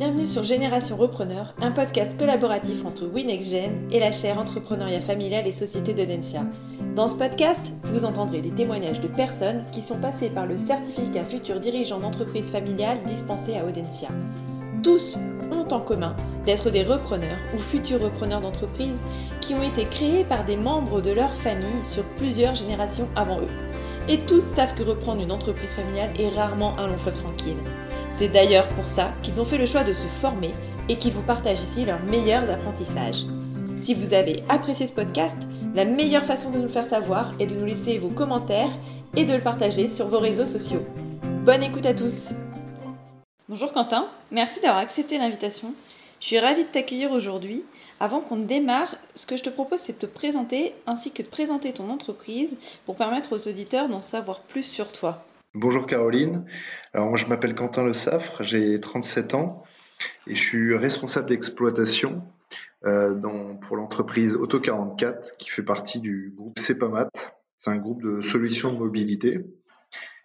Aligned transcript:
Bienvenue 0.00 0.24
sur 0.24 0.44
Génération 0.44 0.96
Repreneur, 0.96 1.52
un 1.60 1.72
podcast 1.72 2.18
collaboratif 2.18 2.86
entre 2.86 3.04
WinXGen 3.04 3.88
et 3.92 4.00
la 4.00 4.12
chaire 4.12 4.38
Entrepreneuriat 4.38 5.02
familial 5.02 5.46
et 5.46 5.52
Société 5.52 5.92
de. 5.92 6.06
Dans 6.96 7.06
ce 7.06 7.14
podcast, 7.14 7.66
vous 7.84 8.06
entendrez 8.06 8.40
des 8.40 8.50
témoignages 8.50 9.02
de 9.02 9.08
personnes 9.08 9.62
qui 9.72 9.82
sont 9.82 10.00
passées 10.00 10.30
par 10.30 10.46
le 10.46 10.56
certificat 10.56 11.22
futur 11.22 11.60
dirigeant 11.60 12.00
d'entreprise 12.00 12.50
familiale 12.50 12.96
dispensé 13.04 13.58
à 13.58 13.66
Audencia. 13.66 14.08
Tous 14.82 15.18
ont 15.52 15.68
en 15.70 15.80
commun 15.80 16.16
d'être 16.46 16.70
des 16.70 16.82
repreneurs 16.82 17.36
ou 17.54 17.58
futurs 17.58 18.00
repreneurs 18.00 18.40
d'entreprise 18.40 18.96
qui 19.42 19.52
ont 19.52 19.62
été 19.62 19.84
créés 19.84 20.24
par 20.24 20.46
des 20.46 20.56
membres 20.56 21.02
de 21.02 21.10
leur 21.10 21.34
famille 21.34 21.84
sur 21.84 22.04
plusieurs 22.16 22.54
générations 22.54 23.08
avant 23.16 23.40
eux. 23.40 23.52
Et 24.08 24.20
tous 24.20 24.40
savent 24.40 24.74
que 24.74 24.82
reprendre 24.82 25.20
une 25.20 25.30
entreprise 25.30 25.74
familiale 25.74 26.18
est 26.18 26.30
rarement 26.30 26.78
un 26.78 26.86
long 26.86 26.96
fleuve 26.96 27.20
tranquille. 27.20 27.58
C'est 28.16 28.28
d'ailleurs 28.28 28.68
pour 28.70 28.86
ça 28.86 29.12
qu'ils 29.22 29.40
ont 29.40 29.44
fait 29.44 29.58
le 29.58 29.66
choix 29.66 29.84
de 29.84 29.92
se 29.92 30.06
former 30.06 30.50
et 30.88 30.98
qu'ils 30.98 31.12
vous 31.12 31.22
partagent 31.22 31.60
ici 31.60 31.84
leurs 31.84 32.02
meilleurs 32.04 32.50
apprentissages. 32.50 33.24
Si 33.76 33.94
vous 33.94 34.12
avez 34.12 34.42
apprécié 34.48 34.86
ce 34.86 34.92
podcast, 34.92 35.38
la 35.74 35.84
meilleure 35.84 36.24
façon 36.24 36.50
de 36.50 36.56
nous 36.56 36.64
le 36.64 36.68
faire 36.68 36.84
savoir 36.84 37.32
est 37.38 37.46
de 37.46 37.54
nous 37.54 37.64
laisser 37.64 37.98
vos 37.98 38.08
commentaires 38.08 38.70
et 39.16 39.24
de 39.24 39.34
le 39.34 39.40
partager 39.40 39.88
sur 39.88 40.08
vos 40.08 40.18
réseaux 40.18 40.46
sociaux. 40.46 40.82
Bonne 41.44 41.62
écoute 41.62 41.86
à 41.86 41.94
tous 41.94 42.30
Bonjour 43.48 43.72
Quentin, 43.72 44.08
merci 44.30 44.60
d'avoir 44.60 44.78
accepté 44.78 45.18
l'invitation. 45.18 45.74
Je 46.20 46.26
suis 46.26 46.38
ravie 46.38 46.64
de 46.64 46.68
t'accueillir 46.68 47.10
aujourd'hui. 47.12 47.64
Avant 47.98 48.20
qu'on 48.20 48.36
démarre, 48.36 48.94
ce 49.14 49.26
que 49.26 49.36
je 49.36 49.42
te 49.42 49.50
propose, 49.50 49.80
c'est 49.80 50.00
de 50.00 50.06
te 50.06 50.12
présenter 50.12 50.74
ainsi 50.86 51.10
que 51.10 51.22
de 51.22 51.28
présenter 51.28 51.72
ton 51.72 51.90
entreprise 51.90 52.58
pour 52.84 52.96
permettre 52.96 53.34
aux 53.34 53.48
auditeurs 53.48 53.88
d'en 53.88 54.02
savoir 54.02 54.40
plus 54.40 54.62
sur 54.62 54.92
toi. 54.92 55.24
Bonjour 55.54 55.88
Caroline. 55.88 56.44
Alors 56.92 57.08
moi 57.08 57.16
je 57.16 57.26
m'appelle 57.26 57.56
Quentin 57.56 57.82
Le 57.82 57.92
Saffre, 57.92 58.44
j'ai 58.44 58.78
37 58.78 59.34
ans 59.34 59.64
et 60.28 60.36
je 60.36 60.40
suis 60.40 60.76
responsable 60.76 61.28
d'exploitation 61.28 62.22
euh, 62.84 63.20
pour 63.60 63.76
l'entreprise 63.76 64.36
Auto 64.36 64.60
44 64.60 65.36
qui 65.38 65.50
fait 65.50 65.64
partie 65.64 66.00
du 66.00 66.32
groupe 66.36 66.56
CEPAMAT. 66.56 67.10
C'est 67.56 67.70
un 67.70 67.78
groupe 67.78 68.00
de 68.00 68.20
solutions 68.20 68.72
de 68.72 68.78
mobilité 68.78 69.44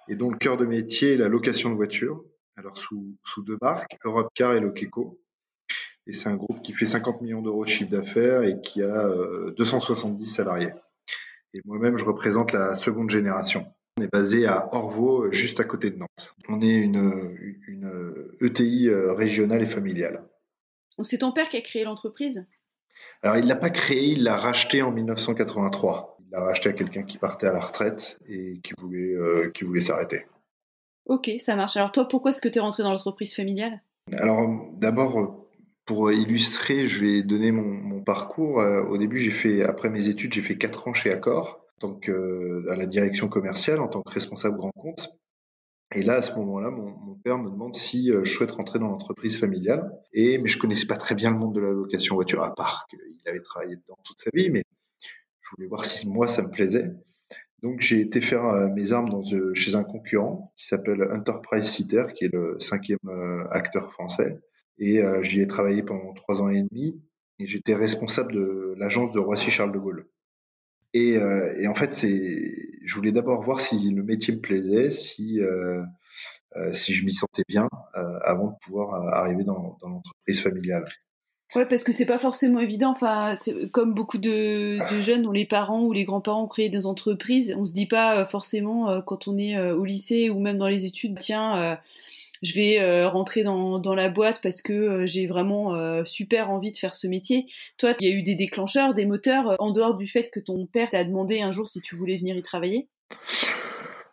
et 0.08 0.16
dont 0.16 0.30
le 0.30 0.38
cœur 0.38 0.58
de 0.58 0.66
métier 0.67 1.13
est 1.13 1.17
la 1.17 1.28
location 1.28 1.72
de 1.72 1.75
voitures. 1.75 2.23
Alors 2.55 2.78
sous, 2.78 3.17
sous 3.23 3.41
deux 3.41 3.57
marques, 3.63 3.97
Europcar 4.05 4.53
et 4.53 4.59
Lokeco. 4.59 5.19
Et 6.05 6.13
c'est 6.13 6.30
un 6.30 6.35
groupe 6.35 6.61
qui 6.61 6.73
fait 6.73 6.85
50 6.85 7.22
millions 7.22 7.41
d'euros 7.41 7.66
de 7.66 7.69
chiffre 7.69 7.89
d'affaires 7.89 8.44
et 8.44 8.61
qui 8.61 8.83
a 8.83 9.09
270 9.57 10.23
euh, 10.23 10.35
salariés. 10.35 10.72
Et 11.55 11.61
moi-même, 11.66 11.97
je 11.97 12.05
représente 12.05 12.52
la 12.52 12.75
seconde 12.75 13.09
génération. 13.09 13.66
On 13.97 14.03
est 14.03 14.11
basé 14.11 14.45
à 14.45 14.67
Orvaux, 14.75 15.31
juste 15.31 15.61
à 15.61 15.63
côté 15.63 15.89
de 15.89 15.97
Nantes. 15.97 16.35
On 16.49 16.61
est 16.61 16.75
une, 16.75 17.33
une 17.65 18.29
ETI 18.41 18.89
euh, 18.89 19.13
régionale 19.13 19.63
et 19.63 19.67
familiale. 19.67 20.27
C'est 21.01 21.19
ton 21.19 21.31
père 21.31 21.47
qui 21.47 21.55
a 21.55 21.61
créé 21.61 21.85
l'entreprise? 21.85 22.45
Alors, 23.21 23.38
il 23.38 23.43
ne 23.43 23.47
l'a 23.47 23.55
pas 23.55 23.69
créé, 23.69 24.09
il 24.09 24.23
l'a 24.23 24.35
racheté 24.35 24.81
en 24.81 24.91
1983. 24.91 26.17
Il 26.19 26.31
l'a 26.31 26.43
racheté 26.43 26.67
à 26.67 26.73
quelqu'un 26.73 27.03
qui 27.03 27.17
partait 27.17 27.47
à 27.47 27.53
la 27.53 27.61
retraite 27.61 28.19
et 28.27 28.59
qui 28.61 28.73
voulait, 28.77 29.16
euh, 29.16 29.49
qui 29.51 29.63
voulait 29.63 29.79
s'arrêter. 29.79 30.25
Ok, 31.05 31.31
ça 31.39 31.55
marche. 31.55 31.77
Alors, 31.77 31.93
toi, 31.93 32.05
pourquoi 32.05 32.31
est-ce 32.31 32.41
que 32.41 32.49
tu 32.49 32.57
es 32.57 32.61
rentré 32.61 32.83
dans 32.83 32.91
l'entreprise 32.91 33.33
familiale? 33.33 33.81
Alors, 34.11 34.73
d'abord, 34.73 35.47
pour 35.85 36.11
illustrer, 36.11 36.88
je 36.88 37.05
vais 37.05 37.23
donner 37.23 37.53
mon, 37.53 37.63
mon 37.63 38.01
parcours. 38.01 38.59
Euh, 38.59 38.83
au 38.83 38.97
début, 38.97 39.19
j'ai 39.19 39.31
fait, 39.31 39.63
après 39.63 39.89
mes 39.89 40.09
études, 40.09 40.33
j'ai 40.33 40.41
fait 40.41 40.57
4 40.57 40.89
ans 40.89 40.93
chez 40.93 41.13
Accor 41.13 41.64
tant 41.80 41.95
que 41.95 42.68
à 42.70 42.76
la 42.76 42.86
direction 42.86 43.28
commerciale 43.28 43.81
en 43.81 43.88
tant 43.88 44.02
que 44.02 44.14
responsable 44.14 44.58
grand 44.58 44.72
compte. 44.72 45.09
Et 45.94 46.04
là, 46.04 46.16
à 46.16 46.22
ce 46.22 46.34
moment-là, 46.36 46.72
mon, 46.72 47.16
père 47.23 47.38
me 47.38 47.50
demande 47.50 47.76
si 47.76 48.12
euh, 48.12 48.23
je 48.23 48.34
souhaite 48.34 48.52
rentrer 48.52 48.80
dans 48.80 48.88
l'entreprise 48.88 49.40
familiale. 49.40 49.92
Et 50.14 50.38
mais 50.40 50.48
je 50.48 50.58
connaissais 50.58 50.88
pas 50.88 50.98
très 50.98 51.16
bien 51.16 51.31
le 51.31 51.38
monde 51.38 51.56
de 51.56 51.62
la 51.62 51.72
location 51.72 52.16
voiture, 52.16 52.44
à 52.44 52.53
part 52.53 52.88
qu'il 52.90 53.00
avait 53.26 53.42
travaillé 53.42 53.76
dedans 53.76 53.98
toute 54.03 54.18
sa 54.20 54.30
vie. 54.34 54.50
Mais 54.50 54.64
je 55.42 55.50
voulais 55.56 55.68
voir 55.68 55.86
si 55.86 56.08
moi 56.08 56.28
ça 56.28 56.42
me 56.42 56.50
plaisait. 56.50 56.91
Donc 57.62 57.81
j'ai 57.81 58.02
été 58.02 58.19
faire 58.19 58.46
euh, 58.46 58.68
mes 58.69 58.91
armes 58.91 59.09
dans, 59.09 59.24
euh, 59.34 59.53
chez 59.53 59.75
un 59.75 59.84
concurrent 59.84 60.53
qui 60.58 60.66
s'appelle 60.68 61.02
Enterprise 61.12 61.66
Citer, 61.66 62.06
qui 62.14 62.25
est 62.25 62.34
le 62.34 62.59
cinquième 62.59 63.00
acteur 63.50 63.91
français. 63.94 64.40
Et 64.78 65.02
j'y 65.22 65.40
ai 65.40 65.47
travaillé 65.47 65.84
pendant 65.84 66.14
trois 66.14 66.41
ans 66.41 66.50
et 66.50 66.62
demi. 66.64 67.02
Et 67.40 67.47
j'étais 67.47 67.75
responsable 67.75 68.34
de 68.34 68.75
l'agence 68.78 69.14
de 69.14 69.19
Roissy 69.19 69.50
Charles 69.52 69.72
de 69.72 69.80
Gaulle. 69.80 70.06
Euh, 70.95 71.53
et, 71.57 71.67
en 71.67 71.75
fait, 71.75 71.94
c'est, 71.94 72.51
je 72.83 72.95
voulais 72.95 73.11
d'abord 73.11 73.41
voir 73.41 73.59
si 73.59 73.91
le 73.91 74.03
métier 74.03 74.33
me 74.33 74.39
plaisait, 74.39 74.89
si 74.89 75.41
euh, 75.41 75.81
euh, 76.56 76.72
si 76.72 76.94
je 76.94 77.06
m'y 77.06 77.13
sentais 77.13 77.44
bien, 77.47 77.67
avant 77.94 78.47
de 78.47 78.56
pouvoir 78.61 78.94
arriver 79.13 79.44
dans, 79.44 79.78
l'entreprise 79.81 80.41
familiale. 80.41 80.85
Ouais, 81.53 81.66
parce 81.66 81.84
que 81.84 81.91
c'est 81.91 82.05
pas 82.05 82.17
forcément 82.17 82.59
évident. 82.59 82.91
Enfin, 82.91 83.38
comme 83.72 83.94
beaucoup 83.94 84.17
de, 84.17 84.79
jeunes 85.01 85.23
dont 85.23 85.31
les 85.31 85.45
parents 85.45 85.84
ou 85.84 85.91
les 85.91 86.05
grands-parents 86.05 86.44
ont 86.44 86.47
créé 86.47 86.69
des 86.69 86.85
entreprises, 86.85 87.53
on 87.57 87.66
se 87.66 87.73
dit 87.73 87.88
pas 87.88 88.25
forcément 88.25 89.01
quand 89.01 89.28
on 89.28 89.38
est 89.38 89.59
au 89.72 89.84
lycée 89.84 90.29
ou 90.29 90.39
même 90.39 90.57
dans 90.57 90.67
les 90.67 90.85
études, 90.85 91.17
tiens 91.19 91.78
je 92.45 92.53
vais 92.53 92.79
euh, 92.79 93.09
rentrer 93.09 93.44
dans, 93.44 93.95
la 93.95 94.09
boîte 94.09 94.39
parce 94.41 94.61
que 94.61 94.73
euh, 94.73 95.06
j'ai 95.06 95.25
vraiment 95.25 95.75
euh, 95.75 96.03
super 96.06 96.51
envie 96.51 96.72
de 96.72 96.78
faire 96.78 96.94
ce 96.95 97.07
métier. 97.07 97.47
Toi, 97.78 97.94
il 98.00 98.07
y 98.07 98.11
a 98.11 98.16
eu 98.16 98.22
des 98.22 98.35
déclencheurs, 98.35 98.94
des 98.94 99.06
moteurs, 99.06 99.56
en 99.59 99.72
dehors 99.72 99.95
du 99.95 100.07
fait 100.07 100.29
que 100.31 100.39
ton 100.39 100.67
père 100.67 100.91
t'a 100.91 101.03
demandé 101.03 101.41
un 101.41 101.51
jour 101.51 101.67
si 101.67 101.81
tu 101.81 101.95
voulais 101.95 102.17
venir 102.17 102.38
y 102.38 102.44
travailler? 102.44 102.88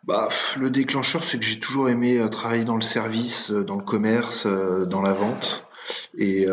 Bah, 0.03 0.29
le 0.59 0.69
déclencheur, 0.69 1.23
c'est 1.23 1.37
que 1.39 1.45
j'ai 1.45 1.59
toujours 1.59 1.89
aimé 1.89 2.19
travailler 2.31 2.65
dans 2.65 2.75
le 2.75 2.81
service, 2.81 3.51
dans 3.51 3.75
le 3.75 3.83
commerce, 3.83 4.45
dans 4.45 5.01
la 5.01 5.13
vente. 5.13 5.65
Et, 6.17 6.41
et, 6.41 6.45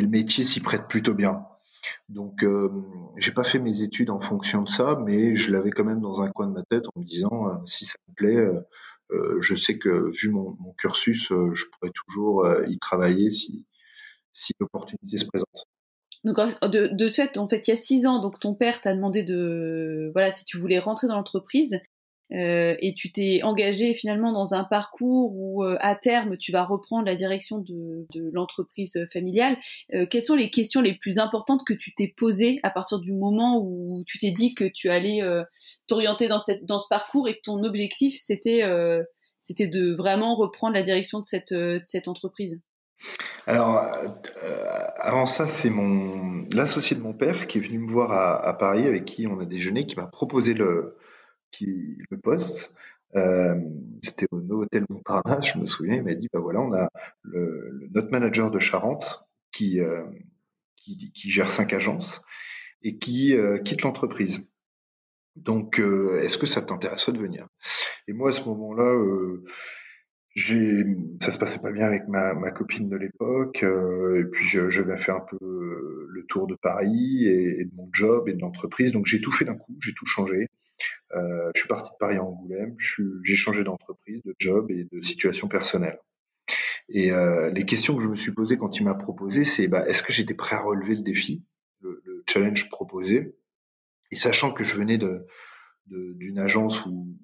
le 0.00 0.08
métier 0.08 0.44
s'y 0.44 0.60
prête 0.60 0.88
plutôt 0.88 1.14
bien. 1.14 1.44
Donc, 2.08 2.42
euh, 2.42 2.70
j'ai 3.18 3.32
pas 3.32 3.44
fait 3.44 3.58
mes 3.58 3.82
études 3.82 4.08
en 4.08 4.20
fonction 4.20 4.62
de 4.62 4.68
ça, 4.68 4.98
mais 5.04 5.36
je 5.36 5.52
l'avais 5.52 5.70
quand 5.70 5.84
même 5.84 6.00
dans 6.00 6.22
un 6.22 6.30
coin 6.30 6.46
de 6.46 6.52
ma 6.52 6.62
tête 6.62 6.84
en 6.94 7.00
me 7.00 7.04
disant 7.04 7.62
si 7.66 7.84
ça 7.84 7.96
me 8.08 8.14
plaît, 8.14 8.48
je 9.40 9.54
sais 9.54 9.78
que 9.78 10.10
vu 10.16 10.30
mon, 10.30 10.56
cursus, 10.78 11.30
euh, 11.30 11.52
je 11.54 11.64
pourrais 11.66 11.92
toujours 11.94 12.44
euh, 12.44 12.66
y 12.68 12.78
travailler 12.78 13.30
si, 13.30 13.66
si 14.32 14.52
l'opportunité 14.60 15.18
se 15.18 15.26
présente. 15.26 15.66
Donc 16.24 16.38
de, 16.62 16.94
de 16.94 17.08
fait, 17.08 17.36
en 17.36 17.46
fait, 17.46 17.68
il 17.68 17.70
y 17.70 17.74
a 17.74 17.76
six 17.76 18.06
ans, 18.06 18.18
donc 18.18 18.40
ton 18.40 18.54
père 18.54 18.80
t'a 18.80 18.94
demandé 18.94 19.22
de, 19.22 20.10
voilà, 20.14 20.30
si 20.30 20.44
tu 20.44 20.56
voulais 20.56 20.78
rentrer 20.78 21.06
dans 21.06 21.16
l'entreprise, 21.16 21.80
euh, 22.34 22.76
et 22.80 22.94
tu 22.94 23.12
t'es 23.12 23.42
engagé 23.42 23.94
finalement 23.94 24.32
dans 24.32 24.54
un 24.54 24.64
parcours 24.64 25.32
où 25.34 25.62
à 25.62 25.94
terme 25.94 26.36
tu 26.36 26.52
vas 26.52 26.64
reprendre 26.64 27.06
la 27.06 27.14
direction 27.14 27.58
de, 27.58 28.06
l'entreprise 28.32 29.06
familiale. 29.12 29.56
Euh, 29.94 30.06
quelles 30.06 30.22
sont 30.22 30.34
les 30.34 30.50
questions 30.50 30.80
les 30.80 30.94
plus 30.94 31.18
importantes 31.18 31.64
que 31.66 31.74
tu 31.74 31.94
t'es 31.94 32.12
posées 32.16 32.60
à 32.62 32.70
partir 32.70 32.98
du 32.98 33.12
moment 33.12 33.60
où 33.62 34.02
tu 34.06 34.18
t'es 34.18 34.30
dit 34.30 34.54
que 34.54 34.64
tu 34.64 34.90
allais 34.90 35.20
t'orienter 35.86 36.28
dans, 36.28 36.38
dans 36.62 36.78
ce 36.78 36.88
parcours 36.88 37.28
et 37.28 37.34
que 37.34 37.42
ton 37.42 37.62
objectif 37.62 38.14
c'était 38.16 38.62
euh, 38.62 39.02
c'était 39.40 39.66
de 39.66 39.94
vraiment 39.94 40.36
reprendre 40.36 40.74
la 40.74 40.82
direction 40.82 41.20
de 41.20 41.26
cette, 41.26 41.52
euh, 41.52 41.78
cette 41.84 42.08
entreprise? 42.08 42.60
Alors, 43.46 43.76
euh, 43.76 44.08
avant 44.96 45.26
ça, 45.26 45.46
c'est 45.46 45.68
mon 45.68 46.46
l'associé 46.54 46.96
de 46.96 47.02
mon 47.02 47.12
père 47.12 47.46
qui 47.46 47.58
est 47.58 47.60
venu 47.60 47.78
me 47.78 47.90
voir 47.90 48.10
à, 48.12 48.56
Paris, 48.56 48.86
avec 48.86 49.04
qui 49.04 49.26
on 49.26 49.38
a 49.38 49.44
déjeuné, 49.44 49.84
qui 49.86 49.96
m'a 49.96 50.06
proposé 50.06 50.54
le, 50.54 50.96
qui, 51.54 51.98
le 52.10 52.18
poste. 52.18 52.74
Euh, 53.16 53.54
C'était 54.02 54.26
au 54.32 54.40
hôtel 54.50 54.84
Montparnasse, 54.88 55.52
je 55.52 55.58
me 55.58 55.66
souviens. 55.66 55.94
Il 55.96 56.02
m'a 56.02 56.14
dit, 56.14 56.28
bah 56.32 56.40
voilà, 56.40 56.60
on 56.60 56.72
a 56.72 56.88
le, 57.22 57.70
le 57.70 57.88
notre 57.94 58.10
manager 58.10 58.50
de 58.50 58.58
Charente 58.58 59.24
qui, 59.52 59.80
euh, 59.80 60.04
qui, 60.76 61.30
gère 61.30 61.50
cinq 61.50 61.72
agences 61.72 62.22
et 62.82 62.98
qui 62.98 63.34
quitte 63.64 63.82
l'entreprise. 63.82 64.44
Donc, 65.36 65.80
euh, 65.80 66.20
est-ce 66.22 66.38
que 66.38 66.46
ça 66.46 66.62
t'intéresserait 66.62 67.12
de 67.12 67.18
venir? 67.18 67.48
Et 68.06 68.12
moi, 68.12 68.30
à 68.30 68.32
ce 68.32 68.44
moment-là, 68.44 68.94
euh, 68.94 69.42
ça 71.20 71.30
se 71.30 71.38
passait 71.38 71.60
pas 71.60 71.72
bien 71.72 71.86
avec 71.86 72.06
ma, 72.08 72.34
ma 72.34 72.50
copine 72.50 72.88
de 72.88 72.96
l'époque, 72.96 73.62
euh, 73.62 74.20
et 74.20 74.24
puis 74.26 74.46
j'avais 74.46 74.98
fait 74.98 75.12
un 75.12 75.20
peu 75.20 75.38
le 75.40 76.24
tour 76.26 76.46
de 76.46 76.54
Paris 76.54 77.24
et, 77.24 77.64
de 77.64 77.74
mon 77.74 77.88
job 77.92 78.28
et 78.28 78.34
de 78.34 78.40
l'entreprise, 78.40 78.92
donc 78.92 79.06
j'ai 79.06 79.20
tout 79.20 79.32
fait 79.32 79.44
d'un 79.44 79.56
coup, 79.56 79.76
j'ai 79.80 79.94
tout 79.94 80.06
changé. 80.06 80.48
Euh, 81.12 81.50
je 81.54 81.60
suis 81.60 81.68
parti 81.68 81.90
de 81.92 81.96
Paris 81.98 82.16
à 82.16 82.24
Angoulême, 82.24 82.74
j'ai 82.78 83.36
changé 83.36 83.62
d'entreprise, 83.62 84.22
de 84.24 84.34
job 84.38 84.70
et 84.70 84.84
de 84.84 85.00
situation 85.00 85.48
personnelle. 85.48 85.98
Et 86.88 87.12
euh, 87.12 87.50
les 87.50 87.64
questions 87.64 87.96
que 87.96 88.02
je 88.02 88.08
me 88.08 88.16
suis 88.16 88.32
posées 88.32 88.56
quand 88.56 88.78
il 88.78 88.84
m'a 88.84 88.94
proposé, 88.94 89.44
c'est 89.44 89.68
bah, 89.68 89.86
est-ce 89.86 90.02
que 90.02 90.12
j'étais 90.12 90.34
prêt 90.34 90.56
à 90.56 90.62
relever 90.62 90.94
le 90.94 91.02
défi, 91.02 91.44
le, 91.80 92.02
le 92.04 92.24
challenge 92.28 92.68
proposé? 92.68 93.36
Et 94.10 94.16
sachant 94.16 94.52
que 94.52 94.64
je 94.64 94.74
venais 94.74 94.98
de, 94.98 95.26
d'une 95.86 96.38
agence 96.38 96.84
ou 96.86 97.16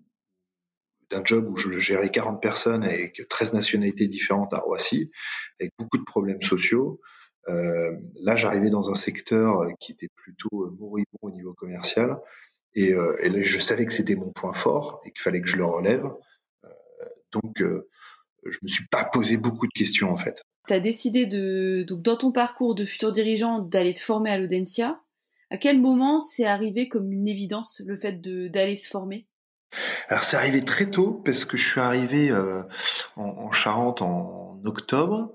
d'un 1.10 1.22
job 1.24 1.48
où 1.48 1.56
je 1.56 1.70
gérais 1.78 2.10
40 2.10 2.40
personnes 2.40 2.84
avec 2.84 3.26
13 3.28 3.52
nationalités 3.52 4.06
différentes 4.08 4.54
à 4.54 4.58
Roissy, 4.58 5.10
avec 5.58 5.72
beaucoup 5.78 5.98
de 5.98 6.04
problèmes 6.04 6.42
sociaux, 6.42 7.00
euh, 7.48 7.96
là 8.22 8.36
j'arrivais 8.36 8.70
dans 8.70 8.90
un 8.90 8.94
secteur 8.94 9.66
qui 9.80 9.92
était 9.92 10.10
plutôt 10.14 10.64
euh, 10.64 10.76
moribond 10.78 11.18
au 11.22 11.30
niveau 11.30 11.52
commercial. 11.54 12.16
Et, 12.74 12.92
euh, 12.92 13.16
et 13.22 13.28
là, 13.28 13.42
je 13.42 13.58
savais 13.58 13.86
que 13.86 13.92
c'était 13.92 14.14
mon 14.14 14.30
point 14.30 14.52
fort 14.52 15.00
et 15.04 15.10
qu'il 15.10 15.20
fallait 15.20 15.40
que 15.40 15.48
je 15.48 15.56
le 15.56 15.64
relève. 15.64 16.04
Euh, 16.64 16.68
donc, 17.32 17.62
je 17.62 18.58
me 18.62 18.68
suis 18.68 18.86
pas 18.86 19.04
posé 19.04 19.36
beaucoup 19.36 19.66
de 19.66 19.72
questions 19.72 20.12
en 20.12 20.16
fait. 20.16 20.42
Tu 20.66 20.74
as 20.74 20.80
décidé 20.80 21.26
de, 21.26 21.84
donc 21.86 22.02
dans 22.02 22.16
ton 22.16 22.32
parcours 22.32 22.74
de 22.74 22.84
futur 22.84 23.12
dirigeant 23.12 23.58
d'aller 23.58 23.92
te 23.92 24.00
former 24.00 24.30
à 24.30 24.38
l'Audencia. 24.38 25.00
À 25.50 25.56
quel 25.56 25.80
moment 25.80 26.20
c'est 26.20 26.46
arrivé 26.46 26.88
comme 26.88 27.10
une 27.12 27.26
évidence 27.26 27.82
le 27.84 27.98
fait 27.98 28.20
d'aller 28.20 28.76
se 28.76 28.88
former? 28.88 29.26
Alors 30.08 30.24
c'est 30.24 30.36
arrivé 30.36 30.64
très 30.64 30.90
tôt 30.90 31.12
parce 31.24 31.44
que 31.44 31.56
je 31.56 31.68
suis 31.68 31.80
arrivé 31.80 32.30
euh, 32.30 32.62
en, 33.16 33.24
en, 33.24 33.52
Charente 33.52 34.02
en 34.02 34.60
octobre 34.64 35.32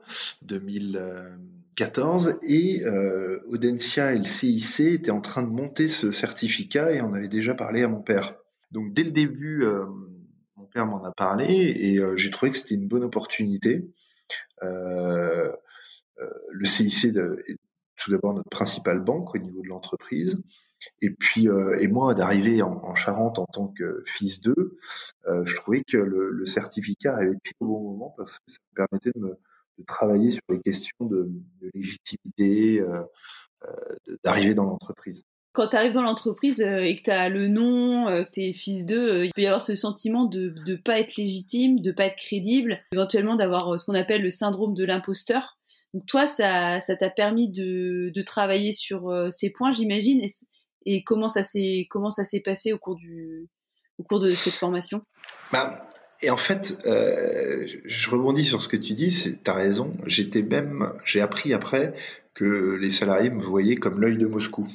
2014 1.78 2.40
et 2.44 2.84
euh, 2.86 3.40
Audencia 3.50 4.14
et 4.14 4.18
le 4.18 4.26
CIC 4.26 4.80
étaient 4.80 5.12
en 5.12 5.22
train 5.22 5.44
de 5.44 5.50
monter 5.50 5.88
ce 5.88 6.12
certificat 6.12 6.94
et 6.94 7.02
on 7.02 7.14
avait 7.14 7.28
déjà 7.28 7.54
parlé 7.54 7.84
à 7.84 7.90
mon 7.90 8.02
père. 8.02 8.36
Donc 8.72 8.94
dès 8.94 9.04
le 9.04 9.12
début, 9.12 9.64
euh, 9.64 9.86
mon 10.56 10.66
père 10.66 10.86
m'en 10.88 11.04
a 11.04 11.12
parlé 11.12 11.46
et 11.48 12.00
euh, 12.00 12.16
j'ai 12.16 12.32
trouvé 12.32 12.52
que 12.52 12.58
c'était 12.58 12.76
une 12.76 12.88
bonne 12.88 13.04
opportunité. 13.04 13.92
Euh, 14.64 15.52
le 16.52 16.66
CIC 16.66 17.06
est 17.06 17.58
tout 17.98 18.12
d'abord 18.12 18.34
notre 18.34 18.50
principale 18.50 19.02
banque 19.02 19.36
au 19.36 19.38
niveau 19.38 19.62
de 19.62 19.68
l'entreprise. 19.68 20.42
Et 21.02 21.10
puis, 21.10 21.48
et 21.48 21.88
moi, 21.88 22.14
d'arriver 22.14 22.62
en, 22.62 22.96
Charente 22.96 23.40
en 23.40 23.46
tant 23.46 23.68
que 23.68 24.04
fils 24.06 24.42
d'eux, 24.42 24.78
je 25.26 25.56
trouvais 25.56 25.84
que 25.84 25.98
le, 25.98 26.46
certificat 26.46 27.18
avait 27.18 27.36
pris 27.44 27.54
au 27.60 27.66
bon 27.66 27.82
moment 27.82 28.14
parce 28.18 28.40
que 28.40 28.52
ça 28.52 28.60
me 28.72 28.76
permettait 28.76 29.12
de, 29.16 29.20
me, 29.20 29.38
de 29.78 29.84
travailler 29.86 30.32
sur 30.32 30.42
les 30.50 30.62
questions 30.62 31.06
de, 31.06 31.30
de 31.62 31.72
légitimité, 31.74 32.82
d'arriver 34.24 34.54
dans 34.54 34.66
l'entreprise. 34.66 35.24
Quand 35.56 35.70
tu 35.70 35.78
arrives 35.78 35.94
dans 35.94 36.02
l'entreprise 36.02 36.60
euh, 36.60 36.84
et 36.84 36.98
que 36.98 37.04
tu 37.04 37.12
as 37.12 37.30
le 37.30 37.48
nom, 37.48 38.10
euh, 38.10 38.26
que 38.26 38.30
tu 38.30 38.42
es 38.42 38.52
fils 38.52 38.86
d'eux, 38.86 39.14
euh, 39.14 39.26
il 39.26 39.32
peut 39.34 39.42
y 39.42 39.48
avoir 39.48 39.62
ce 39.62 39.74
sentiment 39.74 40.26
de 40.26 40.54
ne 40.68 40.76
pas 40.76 41.00
être 41.00 41.16
légitime, 41.16 41.80
de 41.80 41.94
pas 41.94 42.08
être 42.08 42.18
crédible, 42.18 42.82
éventuellement 42.92 43.38
d'avoir 43.38 43.80
ce 43.80 43.86
qu'on 43.86 43.94
appelle 43.94 44.22
le 44.22 44.30
syndrome 44.30 44.74
de 44.74 44.84
l'imposteur. 44.84 45.58
Donc 45.94 46.06
toi, 46.08 46.28
ça 46.28 46.82
ça 46.82 46.98
t'a 46.98 47.10
permis 47.10 47.50
de, 47.50 48.12
de 48.14 48.22
travailler 48.22 48.74
sur 48.74 49.10
ces 49.32 49.50
points, 49.50 49.72
j'imagine, 49.72 50.20
et, 50.20 50.28
et 50.86 51.04
comment 51.06 51.30
ça 51.30 51.42
s'est 51.42 51.88
comment 51.90 52.10
ça 52.10 52.26
s'est 52.26 52.42
passé 52.42 52.74
au 52.74 52.78
cours 52.78 52.98
du 52.98 53.48
au 53.98 54.04
cours 54.04 54.20
de 54.20 54.32
cette 54.32 54.56
formation? 54.56 55.04
Bah, 55.54 55.88
et 56.22 56.30
en 56.30 56.38
fait, 56.38 56.78
euh, 56.86 57.68
je 57.86 58.10
rebondis 58.10 58.44
sur 58.44 58.62
ce 58.62 58.68
que 58.68 58.78
tu 58.78 58.94
dis, 58.94 59.10
tu 59.44 59.50
as 59.50 59.54
raison. 59.54 59.96
J'étais 60.06 60.42
même, 60.42 60.92
j'ai 61.06 61.22
appris 61.22 61.54
après 61.54 61.94
que 62.34 62.76
les 62.76 62.90
salariés 62.90 63.30
me 63.30 63.42
voyaient 63.42 63.76
comme 63.76 64.00
l'œil 64.00 64.18
de 64.18 64.28
Moscou. 64.28 64.68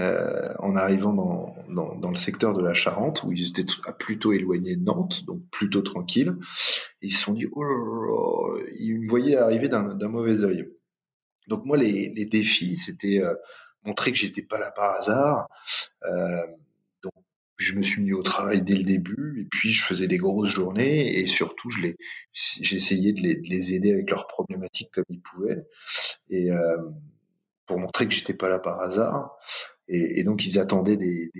Euh, 0.00 0.52
en 0.58 0.74
arrivant 0.74 1.12
dans, 1.12 1.54
dans, 1.68 1.94
dans, 1.94 2.08
le 2.08 2.16
secteur 2.16 2.52
de 2.52 2.60
la 2.60 2.74
Charente, 2.74 3.22
où 3.22 3.30
ils 3.30 3.50
étaient 3.50 3.64
plutôt 3.96 4.32
éloignés 4.32 4.74
de 4.74 4.82
Nantes, 4.82 5.24
donc 5.24 5.42
plutôt 5.52 5.82
tranquilles. 5.82 6.34
ils 7.00 7.12
se 7.12 7.20
sont 7.20 7.32
dit, 7.32 7.46
oh, 7.52 7.62
là 7.62 7.70
là, 7.70 8.64
ils 8.76 8.98
me 8.98 9.08
voyaient 9.08 9.36
arriver 9.36 9.68
d'un 9.68 10.08
mauvais 10.08 10.42
œil. 10.42 10.68
Donc 11.46 11.64
moi, 11.64 11.76
les, 11.76 12.08
les 12.08 12.26
défis, 12.26 12.74
c'était 12.74 13.22
euh, 13.22 13.34
montrer 13.84 14.10
que 14.10 14.18
j'étais 14.18 14.42
pas 14.42 14.58
là 14.58 14.72
par 14.72 14.96
hasard. 14.96 15.48
Euh, 16.04 16.46
je 17.56 17.74
me 17.74 17.82
suis 17.82 18.02
mis 18.02 18.12
au 18.12 18.22
travail 18.22 18.62
dès 18.62 18.74
le 18.74 18.82
début, 18.82 19.40
et 19.40 19.44
puis 19.44 19.70
je 19.70 19.84
faisais 19.84 20.06
des 20.08 20.18
grosses 20.18 20.50
journées, 20.50 21.18
et 21.18 21.26
surtout, 21.26 21.70
je 21.70 21.80
les, 21.80 21.96
j'essayais 22.32 23.12
de 23.12 23.20
les, 23.20 23.34
les 23.34 23.74
aider 23.74 23.92
avec 23.92 24.10
leurs 24.10 24.26
problématiques 24.26 24.90
comme 24.92 25.04
ils 25.08 25.20
pouvaient. 25.20 25.66
Et 26.30 26.50
euh, 26.50 26.78
pour 27.66 27.78
montrer 27.78 28.06
que 28.06 28.14
j'étais 28.14 28.34
pas 28.34 28.48
là 28.48 28.58
par 28.58 28.80
hasard. 28.80 29.36
Et, 29.88 30.24
donc 30.24 30.46
ils 30.46 30.58
attendaient 30.58 30.96
des, 30.96 31.30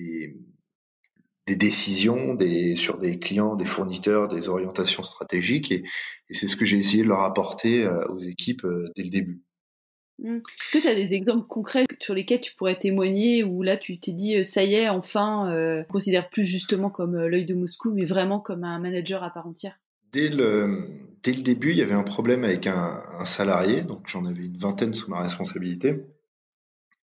des, 1.46 1.56
décisions 1.56 2.34
des, 2.34 2.76
sur 2.76 2.99
des 2.99 3.19
clients, 3.19 3.56
des 3.56 3.64
fournisseurs, 3.64 4.28
des 4.28 4.49
orientations 4.49 5.02
stratégiques. 5.02 5.72
Et, 5.72 5.84
et 6.28 6.34
c'est 6.34 6.46
ce 6.46 6.56
que 6.56 6.64
j'ai 6.64 6.78
essayé 6.78 7.02
de 7.02 7.08
leur 7.08 7.22
apporter 7.22 7.84
euh, 7.84 8.06
aux 8.08 8.19
équipes 8.19 8.64
euh, 8.64 8.90
dès 8.96 9.02
le 9.02 9.11
début. 9.11 9.43
Mmh. 10.20 10.37
Est-ce 10.37 10.72
que 10.72 10.82
tu 10.82 10.88
as 10.88 10.94
des 10.94 11.14
exemples 11.14 11.46
concrets 11.46 11.87
sur 12.00 12.14
lesquels 12.14 12.40
tu 12.40 12.55
pourrais 12.55 12.78
témoigner 12.78 13.43
où 13.43 13.62
là 13.62 13.76
tu 13.76 13.99
t'es 13.99 14.12
dit 14.12 14.37
euh, 14.37 14.44
ça 14.44 14.62
y 14.62 14.75
est 14.75 14.88
enfin 14.88 15.50
euh, 15.50 15.82
considère 15.84 16.28
plus 16.31 16.44
justement 16.44 16.88
comme 16.88 17.16
l'œil 17.26 17.44
de 17.44 17.55
Moscou 17.55 17.93
mais 17.93 18.05
vraiment 18.05 18.38
comme 18.38 18.62
un 18.62 18.78
manager 18.78 19.25
à 19.25 19.31
part 19.31 19.49
entière? 19.49 19.78
Dès 20.14 20.28
le, 20.28 21.00
dès 21.25 21.32
le 21.32 21.43
début, 21.43 21.72
il 21.72 21.76
y 21.76 21.82
avait 21.82 21.94
un 21.94 22.05
problème 22.05 22.44
avec 22.44 22.69
un, 22.69 23.25
salarié, 23.25 23.82
donc 23.82 24.06
j'en 24.06 24.25
avais 24.26 24.44
une 24.44 24.58
vingtaine 24.58 24.94
sous 24.94 25.11
ma 25.11 25.20
responsabilité. 25.20 26.05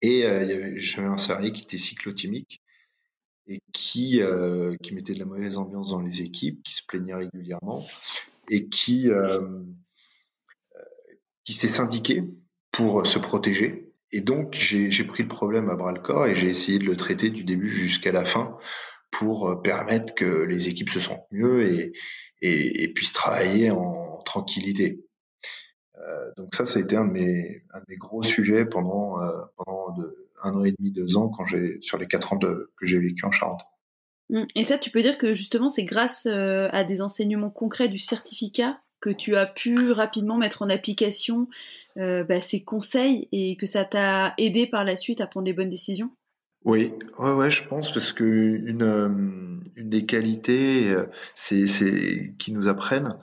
Et 0.03 0.25
euh, 0.25 0.75
j'avais 0.77 1.09
un 1.09 1.17
salarié 1.17 1.51
qui 1.51 1.65
était 1.65 1.79
cyclotimique 1.79 2.63
et 3.49 3.61
qui, 3.73 4.23
euh, 4.23 4.77
qui 4.85 4.95
mettait 4.95 5.15
de 5.15 5.19
la 5.19 5.25
mauvaise 5.25 5.57
ambiance 5.57 5.91
dans 5.91 6.01
les 6.01 6.23
équipes, 6.23 6.63
qui 6.63 6.75
se 6.75 6.87
plaignait 6.87 7.17
régulièrement 7.17 7.85
et 8.49 8.69
qui, 8.69 9.11
euh, 9.11 9.65
qui 11.43 11.55
s'est 11.55 11.67
syndiqué 11.67 12.23
pour 12.73 13.07
se 13.07 13.19
protéger. 13.19 13.93
Et 14.11 14.21
donc, 14.21 14.55
j'ai 14.55 15.05
pris 15.05 15.23
le 15.23 15.29
problème 15.29 15.71
à 15.71 15.77
bras 15.77 15.93
le 15.93 16.01
corps 16.01 16.27
et 16.27 16.35
j'ai 16.35 16.49
essayé 16.49 16.79
de 16.79 16.85
le 16.85 16.97
traiter 16.97 17.31
du 17.31 17.45
début 17.45 17.69
jusqu'à 17.69 18.13
la 18.13 18.25
fin 18.25 18.59
pour 19.11 19.63
permettre 19.63 20.15
que 20.15 20.43
les 20.43 20.69
équipes 20.69 20.91
se 20.91 21.01
sentent 21.01 21.27
mieux 21.31 21.71
et, 21.71 21.93
et, 22.41 22.83
et 22.83 22.89
puissent 22.89 23.13
travailler 23.13 23.71
en 23.71 24.19
tranquillité. 24.25 25.05
Euh, 25.99 26.31
donc 26.37 26.55
ça, 26.55 26.67
ça 26.67 26.79
a 26.79 26.83
été 26.83 26.97
un 26.97 27.05
de 27.07 27.13
mes, 27.13 27.63
un 27.73 27.79
de 27.81 27.85
mes 27.89 27.97
gros 27.97 28.23
sujets 28.23 28.65
pendant, 28.65 29.21
euh, 29.21 29.31
pendant 29.57 29.95
un 30.43 30.55
an 30.55 30.65
et 30.65 30.73
demi, 30.73 30.91
deux 30.91 31.17
ans, 31.17 31.29
quand 31.29 31.45
j'ai 31.45 31.79
sur 31.81 31.99
les 31.99 32.07
quatre 32.07 32.33
ans 32.33 32.39
que 32.39 32.87
j'ai 32.87 32.99
vécu 32.99 33.25
en 33.25 33.31
Charente. 33.31 33.63
Mmh. 34.31 34.45
Et 34.55 34.65
ça, 34.65 34.79
tu 34.79 34.91
peux 34.91 35.03
dire 35.03 35.19
que 35.19 35.35
justement, 35.35 35.69
c'est 35.69 35.85
grâce 35.85 36.27
euh, 36.27 36.69
à 36.73 36.85
des 36.85 37.03
enseignements 37.03 37.51
concrets 37.51 37.89
du 37.89 37.99
certificat 37.99 38.81
que 39.03 39.11
tu 39.11 39.37
as 39.37 39.45
pu 39.45 39.93
rapidement 39.93 40.39
mettre 40.39 40.63
en 40.63 40.71
application 40.71 41.49
euh, 41.99 42.25
bah, 42.25 42.41
ces 42.41 42.63
conseils 42.63 43.29
et 43.33 43.57
que 43.57 43.67
ça 43.67 43.85
t'a 43.85 44.33
aidé 44.39 44.67
par 44.67 44.85
la 44.85 44.97
suite 44.97 45.21
à 45.21 45.27
prendre 45.27 45.47
les 45.47 45.53
bonnes 45.53 45.69
décisions? 45.69 46.11
Oui, 46.65 46.95
ouais, 47.19 47.33
ouais, 47.33 47.51
je 47.51 47.67
pense 47.69 47.93
parce 47.93 48.13
que 48.13 48.25
une, 48.25 49.61
une 49.77 49.91
des 49.91 50.07
qualités, 50.07 50.95
c'est, 51.35 51.67
c'est 51.67 52.35
qui 52.39 52.53
nous 52.53 52.69
apprennent, 52.69 53.19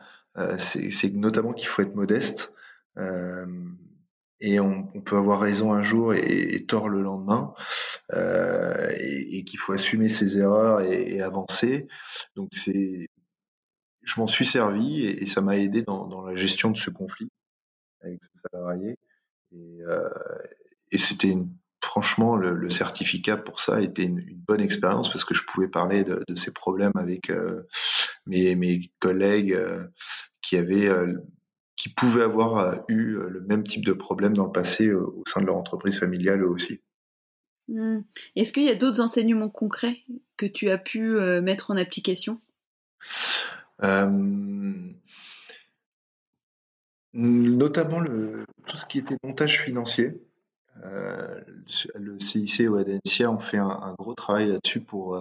c'est, 0.57 1.13
notamment 1.13 1.53
qu'il 1.53 1.69
faut 1.69 1.81
être 1.81 1.95
modeste. 1.95 2.53
Euh, 2.97 3.45
et 4.41 4.59
on, 4.59 4.83
peut 4.83 5.17
avoir 5.17 5.41
raison 5.41 5.73
un 5.73 5.81
jour 5.81 6.13
et, 6.13 6.65
tort 6.65 6.87
le 6.87 7.01
lendemain, 7.01 7.53
euh, 8.13 8.89
et, 8.97 9.37
et 9.37 9.43
qu'il 9.43 9.59
faut 9.59 9.73
assumer 9.73 10.07
ses 10.07 10.39
erreurs 10.39 10.81
et, 10.81 11.15
et 11.15 11.21
avancer. 11.21 11.87
Donc 12.35 12.49
c'est, 12.53 13.09
je 14.09 14.19
m'en 14.19 14.27
suis 14.27 14.45
servi 14.45 15.05
et, 15.05 15.25
ça 15.25 15.41
m'a 15.41 15.57
aidé 15.57 15.83
dans, 15.83 16.25
la 16.25 16.35
gestion 16.35 16.71
de 16.71 16.77
ce 16.77 16.89
conflit 16.89 17.29
avec 18.01 18.19
ce 18.23 18.41
salarié. 18.51 18.97
Et, 19.51 19.81
euh, 19.81 20.09
c'était 20.97 21.37
franchement 21.81 22.35
le, 22.35 22.69
certificat 22.69 23.37
pour 23.37 23.59
ça 23.59 23.81
était 23.81 24.03
une, 24.03 24.19
une, 24.19 24.39
bonne 24.39 24.61
expérience 24.61 25.09
parce 25.11 25.23
que 25.23 25.35
je 25.35 25.43
pouvais 25.45 25.67
parler 25.67 26.03
de, 26.03 26.23
ces 26.35 26.51
problèmes 26.51 26.91
avec 26.95 27.29
euh, 27.29 27.67
mes, 28.25 28.91
collègues 28.99 29.53
euh, 29.53 29.85
qui 30.41 30.57
avaient 30.57 30.89
qui 31.75 31.89
pouvaient 31.89 32.23
avoir 32.23 32.83
eu 32.89 33.13
le 33.13 33.41
même 33.47 33.63
type 33.63 33.85
de 33.85 33.93
problème 33.93 34.33
dans 34.33 34.45
le 34.45 34.51
passé 34.51 34.91
au 34.91 35.23
sein 35.25 35.39
de 35.39 35.45
leur 35.45 35.55
entreprise 35.55 35.97
familiale 35.97 36.43
aussi. 36.43 36.81
Mmh. 37.69 37.99
Est-ce 38.35 38.51
qu'il 38.51 38.65
y 38.65 38.69
a 38.69 38.75
d'autres 38.75 38.99
enseignements 38.99 39.49
concrets 39.49 40.03
que 40.35 40.45
tu 40.45 40.69
as 40.69 40.77
pu 40.77 41.01
mettre 41.41 41.71
en 41.71 41.77
application? 41.77 42.41
Notamment 47.13 47.99
le, 47.99 48.45
tout 48.67 48.77
ce 48.77 48.85
qui 48.85 48.99
était 48.99 49.17
montage 49.23 49.61
financier. 49.61 50.21
Euh, 50.85 51.41
le 51.95 52.19
CIC 52.19 52.69
ou 52.69 52.75
Adencia 52.75 53.29
ont 53.29 53.39
fait 53.39 53.57
un, 53.57 53.95
gros 53.97 54.13
travail 54.13 54.47
là-dessus 54.47 54.81
pour 54.81 55.17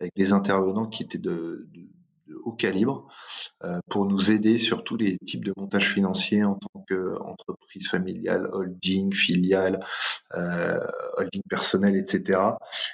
avec 0.00 0.14
des 0.16 0.32
intervenants 0.32 0.86
qui 0.86 1.02
étaient 1.02 1.18
de, 1.18 1.68
haut 2.44 2.52
calibre 2.52 3.06
euh, 3.62 3.80
pour 3.88 4.06
nous 4.06 4.30
aider 4.30 4.58
sur 4.58 4.84
tous 4.84 4.96
les 4.96 5.18
types 5.18 5.44
de 5.44 5.52
montage 5.56 5.92
financier 5.92 6.44
en 6.44 6.54
tant 6.54 6.84
qu'entreprise 6.88 7.88
familiale, 7.88 8.48
holding, 8.52 9.12
filiale, 9.14 9.84
euh, 10.34 10.78
holding 11.16 11.42
personnel, 11.48 11.96
etc. 11.96 12.40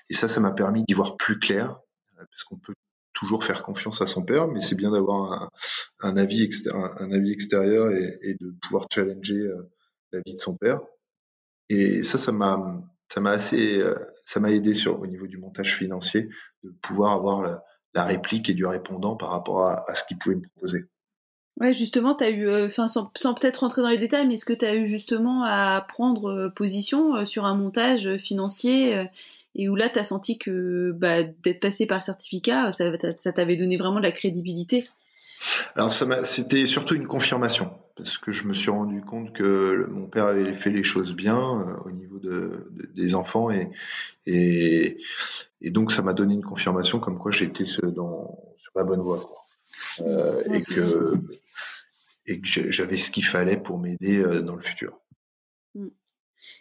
Et 0.08 0.14
ça, 0.14 0.28
ça 0.28 0.40
m'a 0.40 0.52
permis 0.52 0.84
d'y 0.84 0.94
voir 0.94 1.16
plus 1.16 1.38
clair, 1.38 1.78
euh, 2.18 2.24
parce 2.30 2.44
qu'on 2.44 2.58
peut 2.58 2.74
toujours 3.20 3.44
faire 3.44 3.62
confiance 3.62 4.02
à 4.02 4.06
son 4.06 4.24
père, 4.24 4.48
mais 4.48 4.60
c'est 4.60 4.74
bien 4.74 4.90
d'avoir 4.90 5.32
un, 5.32 5.50
un, 6.00 6.16
avis 6.16 6.50
un 6.72 7.12
avis 7.12 7.32
extérieur 7.32 7.90
et, 7.92 8.34
de 8.40 8.54
pouvoir 8.62 8.86
challenger 8.92 9.36
euh, 9.36 9.70
la 10.12 10.20
vie 10.26 10.34
de 10.34 10.40
son 10.40 10.56
père. 10.56 10.80
Et 11.68 12.02
ça, 12.02 12.18
ça 12.18 12.32
m'a 12.32 12.82
ça 13.08 13.20
m'a 13.20 13.30
assez 13.32 13.82
ça 14.24 14.40
m'a 14.40 14.50
aidé 14.50 14.74
au 14.88 15.06
niveau 15.06 15.26
du 15.26 15.38
montage 15.38 15.76
financier 15.76 16.28
de 16.62 16.70
pouvoir 16.82 17.12
avoir 17.12 17.62
la, 17.94 18.04
réplique 18.04 18.48
et 18.48 18.54
du 18.54 18.66
répondant 18.66 19.16
par 19.16 19.30
rapport 19.30 19.62
à, 19.62 19.94
ce 19.94 20.04
qu'il 20.04 20.18
pouvait 20.18 20.36
me 20.36 20.42
proposer. 20.42 20.84
Ouais, 21.60 21.74
justement, 21.74 22.14
tu 22.14 22.24
as 22.24 22.30
eu, 22.30 22.46
euh, 22.46 22.66
enfin, 22.66 22.88
sans, 22.88 23.12
sans 23.18 23.34
peut-être 23.34 23.58
rentrer 23.58 23.82
dans 23.82 23.88
les 23.88 23.98
détails, 23.98 24.26
mais 24.26 24.34
est-ce 24.34 24.46
que 24.46 24.54
tu 24.54 24.64
as 24.64 24.74
eu 24.74 24.86
justement 24.86 25.44
à 25.44 25.84
prendre 25.86 26.30
euh, 26.30 26.48
position 26.48 27.16
euh, 27.16 27.24
sur 27.26 27.44
un 27.44 27.54
montage 27.54 28.16
financier 28.16 29.06
et 29.54 29.68
où 29.68 29.74
là, 29.74 29.88
tu 29.88 29.98
as 29.98 30.04
senti 30.04 30.38
que 30.38 30.92
bah, 30.92 31.22
d'être 31.22 31.60
passé 31.60 31.86
par 31.86 31.98
le 31.98 32.02
certificat, 32.02 32.72
ça, 32.72 32.84
ça 33.16 33.32
t'avait 33.32 33.56
donné 33.56 33.76
vraiment 33.76 33.98
de 33.98 34.04
la 34.04 34.12
crédibilité 34.12 34.88
Alors 35.74 35.90
c'était 35.90 36.66
surtout 36.66 36.94
une 36.94 37.06
confirmation 37.06 37.72
parce 37.96 38.16
que 38.18 38.32
je 38.32 38.46
me 38.46 38.54
suis 38.54 38.70
rendu 38.70 39.00
compte 39.02 39.32
que 39.32 39.86
mon 39.90 40.06
père 40.06 40.26
avait 40.26 40.54
fait 40.54 40.70
les 40.70 40.82
choses 40.82 41.14
bien 41.14 41.38
euh, 41.38 41.76
au 41.84 41.90
niveau 41.90 42.18
de, 42.18 42.70
des 42.94 43.14
enfants 43.14 43.50
et, 43.50 43.68
et, 44.26 44.98
donc 45.70 45.92
ça 45.92 46.00
m'a 46.02 46.14
donné 46.14 46.34
une 46.34 46.44
confirmation 46.44 46.98
comme 46.98 47.18
quoi 47.18 47.30
j'étais 47.30 47.64
dans 47.82 48.38
sur 48.58 48.72
la 48.74 48.84
bonne 48.84 49.00
voie 49.00 49.30
euh, 50.00 50.42
et 50.44 50.62
que 50.62 51.14
et 52.26 52.40
que 52.40 52.46
j'avais 52.46 52.96
ce 52.96 53.10
qu'il 53.10 53.24
fallait 53.24 53.56
pour 53.56 53.78
m'aider 53.78 54.18
euh, 54.18 54.40
dans 54.40 54.54
le 54.54 54.62
futur. 54.62 54.98
Mm. 55.74 55.88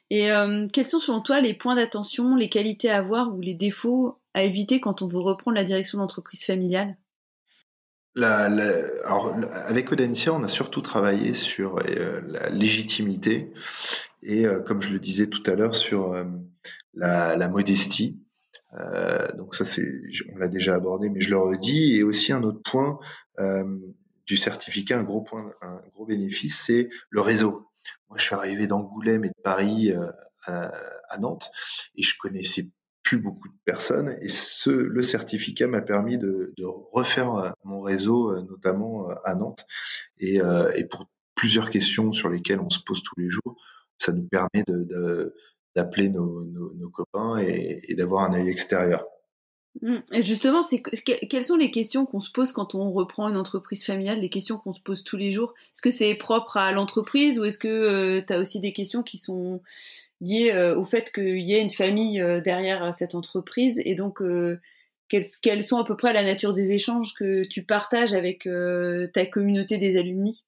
Et 0.10 0.30
quels 0.74 0.86
sont 0.86 1.00
selon 1.00 1.22
toi 1.22 1.40
les 1.40 1.54
points 1.54 1.76
d'attention, 1.76 2.36
les 2.36 2.50
qualités 2.50 2.90
à 2.90 2.98
avoir 2.98 3.34
ou 3.34 3.42
les 3.42 3.54
défauts 3.54 4.18
à 4.34 4.44
éviter 4.44 4.80
quand 4.80 5.02
on 5.02 5.08
veut 5.08 5.20
reprendre 5.20 5.56
la 5.56 5.64
direction 5.64 6.00
d'entreprise 6.00 6.46
familiale? 6.46 6.98
Alors, 8.16 9.36
avec 9.68 9.92
Audencia, 9.92 10.34
on 10.34 10.44
a 10.44 10.48
surtout 10.48 10.82
travaillé 10.82 11.34
sur 11.34 11.78
euh, 11.78 12.22
la 12.26 12.50
légitimité 12.50 13.54
et, 14.24 14.46
euh, 14.46 14.60
comme 14.60 14.82
je 14.82 14.92
le 14.92 15.00
disais 15.00 15.28
tout 15.28 15.44
à 15.46 15.56
l'heure, 15.56 15.76
sur 15.76 16.14
euh, 16.14 16.26
la, 16.94 17.38
la, 17.38 17.48
modestie. 17.48 18.20
donc 19.38 19.56
ça, 19.56 19.64
c'est, 19.64 19.88
on 20.34 20.38
l'a 20.38 20.48
déjà 20.48 20.76
abordé, 20.76 21.10
mais 21.10 21.22
je 21.22 21.30
le 21.30 21.38
redis. 21.38 21.98
Et 21.98 22.04
aussi 22.04 22.34
un 22.34 22.44
autre 22.44 22.62
point 22.64 23.00
du 24.26 24.36
certificat, 24.36 25.00
un 25.00 25.04
gros 25.04 25.22
point, 25.22 25.52
un 25.62 25.82
gros 25.94 26.06
bénéfice, 26.06 26.60
c'est 26.66 26.90
le 27.10 27.22
réseau. 27.22 27.69
Moi, 28.10 28.18
je 28.18 28.24
suis 28.24 28.36
arrivé 28.36 28.68
d'Angoulême 28.68 29.26
et 29.26 29.30
de 29.30 29.42
Paris 29.44 29.94
à, 30.46 30.72
à 31.10 31.18
Nantes 31.18 31.52
et 31.96 32.04
je 32.04 32.18
connaissais 32.18 32.68
beaucoup 33.18 33.48
de 33.48 33.58
personnes. 33.66 34.16
Et 34.22 34.28
ce, 34.28 34.70
le 34.70 35.04
certificat 35.04 35.68
m'a 35.68 35.82
permis 35.82 36.18
de, 36.18 36.54
refaire 36.92 37.34
euh, 37.36 37.50
mon 37.64 37.82
réseau, 37.82 38.32
euh, 38.32 38.42
notamment 38.44 39.10
euh, 39.10 39.16
à 39.24 39.36
Nantes. 39.36 39.66
Et, 40.20 40.40
pour 40.90 41.10
plusieurs 41.36 41.70
questions 41.70 42.12
sur 42.12 42.30
lesquelles 42.30 42.60
on 42.60 42.70
se 42.70 42.80
pose 42.86 43.02
tous 43.02 43.20
les 43.20 43.30
jours, 43.30 43.56
ça 43.98 44.12
nous 44.12 44.28
permet 44.28 44.64
d'appeler 45.76 46.10
nos, 46.10 46.90
copains 46.92 47.38
et, 47.38 47.96
d'avoir 47.96 48.30
un 48.30 48.34
œil 48.34 48.50
extérieur. 48.50 49.06
Et 50.12 50.22
justement, 50.22 50.62
quelles 51.30 51.44
sont 51.44 51.56
les 51.56 51.72
questions 51.72 52.06
qu'on 52.06 52.20
se 52.20 52.32
pose 52.32 52.52
quand 52.52 52.76
on 52.76 52.92
reprend 52.92 53.30
une 53.30 53.38
entreprise 53.38 53.86
familiale, 53.86 54.20
les 54.20 54.30
questions 54.30 54.58
qu'on 54.58 54.74
se 54.74 54.82
pose 54.82 55.04
tous 55.04 55.18
les 55.18 55.32
jours? 55.32 55.54
Est-ce 55.74 55.82
que 55.82 55.92
c'est 55.92 56.16
propre 56.16 56.58
à 56.58 56.72
l'entreprise 56.72 57.40
ou 57.40 57.46
est-ce 57.46 57.58
que 57.58 58.20
tu 58.20 58.34
as 58.34 58.40
aussi 58.40 58.60
des 58.60 58.74
questions 58.74 59.04
qui 59.04 59.18
sont 59.18 59.62
lié 60.22 60.52
euh, 60.52 60.78
au 60.78 60.84
fait 60.84 61.12
qu'il 61.14 61.40
y 61.40 61.54
ait 61.54 61.62
une 61.62 61.70
famille 61.70 62.22
euh, 62.22 62.42
derrière 62.42 62.84
euh, 62.84 62.92
cette 62.92 63.16
entreprise? 63.16 63.82
Et 63.86 63.96
donc 63.96 64.22
quelles, 65.08 65.64
sont 65.64 65.78
à 65.78 65.86
peu 65.86 65.96
près 65.96 66.14
la 66.14 66.24
nature 66.24 66.54
des 66.54 66.74
échanges 66.74 67.14
que 67.14 67.46
tu 67.46 67.64
partages 67.64 68.14
avec 68.14 68.48
ta 69.14 69.26
communauté 69.26 69.78
des 69.78 69.98
alumni? 69.98 70.46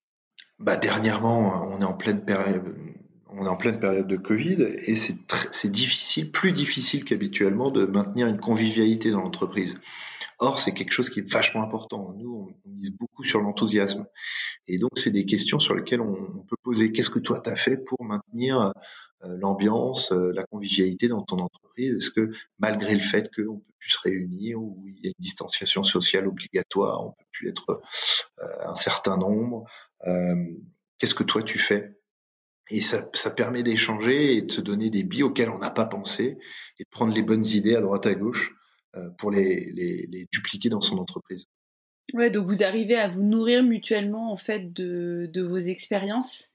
Bah, 0.59 0.75
Dernièrement, 0.75 1.69
on 1.71 1.81
est 1.81 1.85
en 1.85 1.93
pleine 1.93 2.23
période, 2.23 2.63
on 3.33 3.45
est 3.45 3.49
en 3.49 3.55
pleine 3.55 3.79
période 3.79 4.07
de 4.07 4.17
Covid 4.17 4.61
et 4.61 4.95
c'est, 4.95 5.71
difficile, 5.71 6.31
plus 6.31 6.51
difficile 6.51 7.05
qu'habituellement 7.05 7.71
de 7.71 7.85
maintenir 7.85 8.27
une 8.27 8.39
convivialité 8.39 9.11
dans 9.11 9.21
l'entreprise. 9.21 9.79
Or, 10.39 10.59
c'est 10.59 10.73
quelque 10.73 10.91
chose 10.91 11.09
qui 11.09 11.19
est 11.19 11.31
vachement 11.31 11.63
important. 11.63 12.13
Nous, 12.17 12.53
on, 12.65 12.69
mise 12.69 12.91
beaucoup 12.91 13.23
sur 13.23 13.41
l'enthousiasme. 13.41 14.07
Et 14.67 14.79
donc, 14.79 14.91
c'est 14.95 15.11
des 15.11 15.25
questions 15.25 15.59
sur 15.59 15.75
lesquelles 15.75 16.01
on, 16.01 16.43
peut 16.47 16.55
poser. 16.63 16.91
Qu'est-ce 16.91 17.11
que 17.11 17.19
toi, 17.19 17.39
tu 17.39 17.49
as 17.49 17.55
fait 17.55 17.77
pour 17.77 18.03
maintenir 18.03 18.73
euh, 19.23 19.37
l'ambiance, 19.37 20.11
euh, 20.11 20.31
la 20.33 20.43
convivialité 20.45 21.07
dans 21.07 21.21
ton 21.21 21.37
entreprise? 21.37 21.97
Est-ce 21.97 22.09
que 22.09 22.31
malgré 22.59 22.95
le 22.95 23.01
fait 23.01 23.29
qu'on 23.33 23.59
peut 23.59 23.73
plus 23.77 23.91
se 23.91 23.99
réunir 24.03 24.59
ou 24.59 24.83
il 24.87 24.95
y 25.03 25.07
a 25.07 25.09
une 25.09 25.23
distanciation 25.23 25.83
sociale 25.83 26.27
obligatoire, 26.27 27.05
on 27.05 27.11
peut 27.11 27.25
plus 27.31 27.49
être 27.49 27.81
euh, 28.41 28.45
un 28.65 28.75
certain 28.75 29.17
nombre, 29.17 29.65
qu'est-ce 30.97 31.15
que 31.15 31.23
toi 31.23 31.43
tu 31.43 31.59
fais? 31.59 32.00
Et 32.71 32.81
ça, 32.81 33.07
ça 33.13 33.29
permet 33.31 33.61
d'échanger 33.63 34.35
et 34.37 34.41
de 34.41 34.51
se 34.51 34.61
donner 34.61 34.89
des 34.89 35.03
billes 35.03 35.23
auxquels 35.23 35.49
on 35.49 35.59
n'a 35.59 35.71
pas 35.71 35.85
pensé 35.85 36.37
et 36.79 36.83
de 36.83 36.89
prendre 36.89 37.13
les 37.13 37.21
bonnes 37.21 37.45
idées 37.45 37.75
à 37.75 37.81
droite 37.81 38.07
à 38.07 38.15
gauche 38.15 38.53
pour 39.17 39.31
les, 39.31 39.71
les, 39.71 40.07
les 40.09 40.27
dupliquer 40.33 40.69
dans 40.69 40.81
son 40.81 40.97
entreprise. 40.97 41.45
Ouais, 42.13 42.29
donc 42.29 42.47
vous 42.47 42.63
arrivez 42.63 42.97
à 42.97 43.07
vous 43.07 43.23
nourrir 43.23 43.63
mutuellement 43.63 44.33
en 44.33 44.37
fait 44.37 44.73
de, 44.73 45.29
de 45.33 45.41
vos 45.41 45.57
expériences 45.57 46.49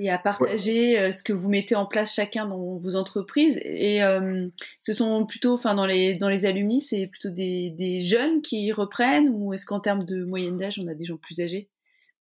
et 0.00 0.10
à 0.10 0.18
partager 0.18 0.98
euh, 0.98 1.12
ce 1.12 1.22
que 1.22 1.32
vous 1.32 1.48
mettez 1.48 1.76
en 1.76 1.86
place 1.86 2.14
chacun 2.14 2.46
dans 2.46 2.76
vos 2.76 2.96
entreprises. 2.96 3.60
Et 3.62 4.02
euh, 4.02 4.48
ce 4.80 4.92
sont 4.92 5.24
plutôt, 5.26 5.54
enfin 5.54 5.74
dans 5.74 5.86
les 5.86 6.14
dans 6.14 6.28
les 6.28 6.44
alumni, 6.44 6.80
c'est 6.80 7.06
plutôt 7.06 7.30
des, 7.30 7.70
des 7.70 8.00
jeunes 8.00 8.42
qui 8.42 8.72
reprennent 8.72 9.28
ou 9.30 9.54
est-ce 9.54 9.64
qu'en 9.64 9.80
termes 9.80 10.04
de 10.04 10.24
moyenne 10.24 10.56
d'âge, 10.56 10.80
on 10.82 10.88
a 10.88 10.94
des 10.94 11.04
gens 11.04 11.18
plus 11.18 11.40
âgés? 11.40 11.68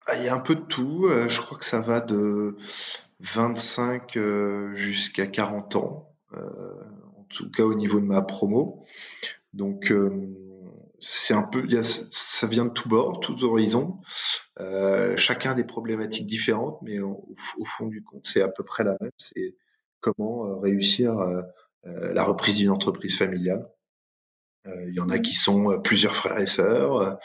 Ah, 0.07 0.15
Il 0.15 0.23
y 0.23 0.29
a 0.29 0.33
un 0.33 0.39
peu 0.39 0.55
de 0.55 0.61
tout. 0.61 1.07
Euh, 1.07 1.27
je 1.27 1.41
crois 1.41 1.57
que 1.57 1.65
ça 1.65 1.81
va 1.81 1.99
de 1.99 2.55
25 3.19 4.17
jusqu'à 4.75 5.27
40 5.27 5.75
ans, 5.77 6.15
en 6.31 7.23
tout 7.29 7.49
cas 7.49 7.63
au 7.63 7.73
niveau 7.73 7.99
de 7.99 8.05
ma 8.05 8.21
promo. 8.21 8.85
Donc 9.53 9.91
c'est 10.99 11.33
un 11.33 11.43
peu, 11.43 11.67
ça 11.81 12.47
vient 12.47 12.65
de 12.65 12.71
tous 12.71 12.89
bords, 12.89 13.19
tous 13.19 13.43
horizons. 13.43 13.99
Euh, 14.59 15.15
chacun 15.17 15.51
a 15.51 15.53
des 15.53 15.63
problématiques 15.63 16.27
différentes, 16.27 16.81
mais 16.81 16.99
au, 16.99 17.35
fond 17.65 17.87
du 17.87 18.03
compte, 18.03 18.25
c'est 18.25 18.41
à 18.41 18.47
peu 18.47 18.63
près 18.63 18.83
la 18.83 18.97
même. 19.01 19.11
C'est 19.17 19.55
comment 19.99 20.45
euh, 20.45 20.55
réussir 20.55 21.19
euh, 21.19 21.41
la 21.83 22.23
reprise 22.23 22.57
d'une 22.57 22.71
entreprise 22.71 23.17
familiale. 23.17 23.69
Il 24.87 24.95
y 24.95 24.99
en 24.99 25.11
a 25.11 25.19
qui 25.19 25.35
sont 25.35 25.79
plusieurs 25.83 26.15
frères 26.15 26.39
et 26.39 26.47
sœurs. 26.47 27.19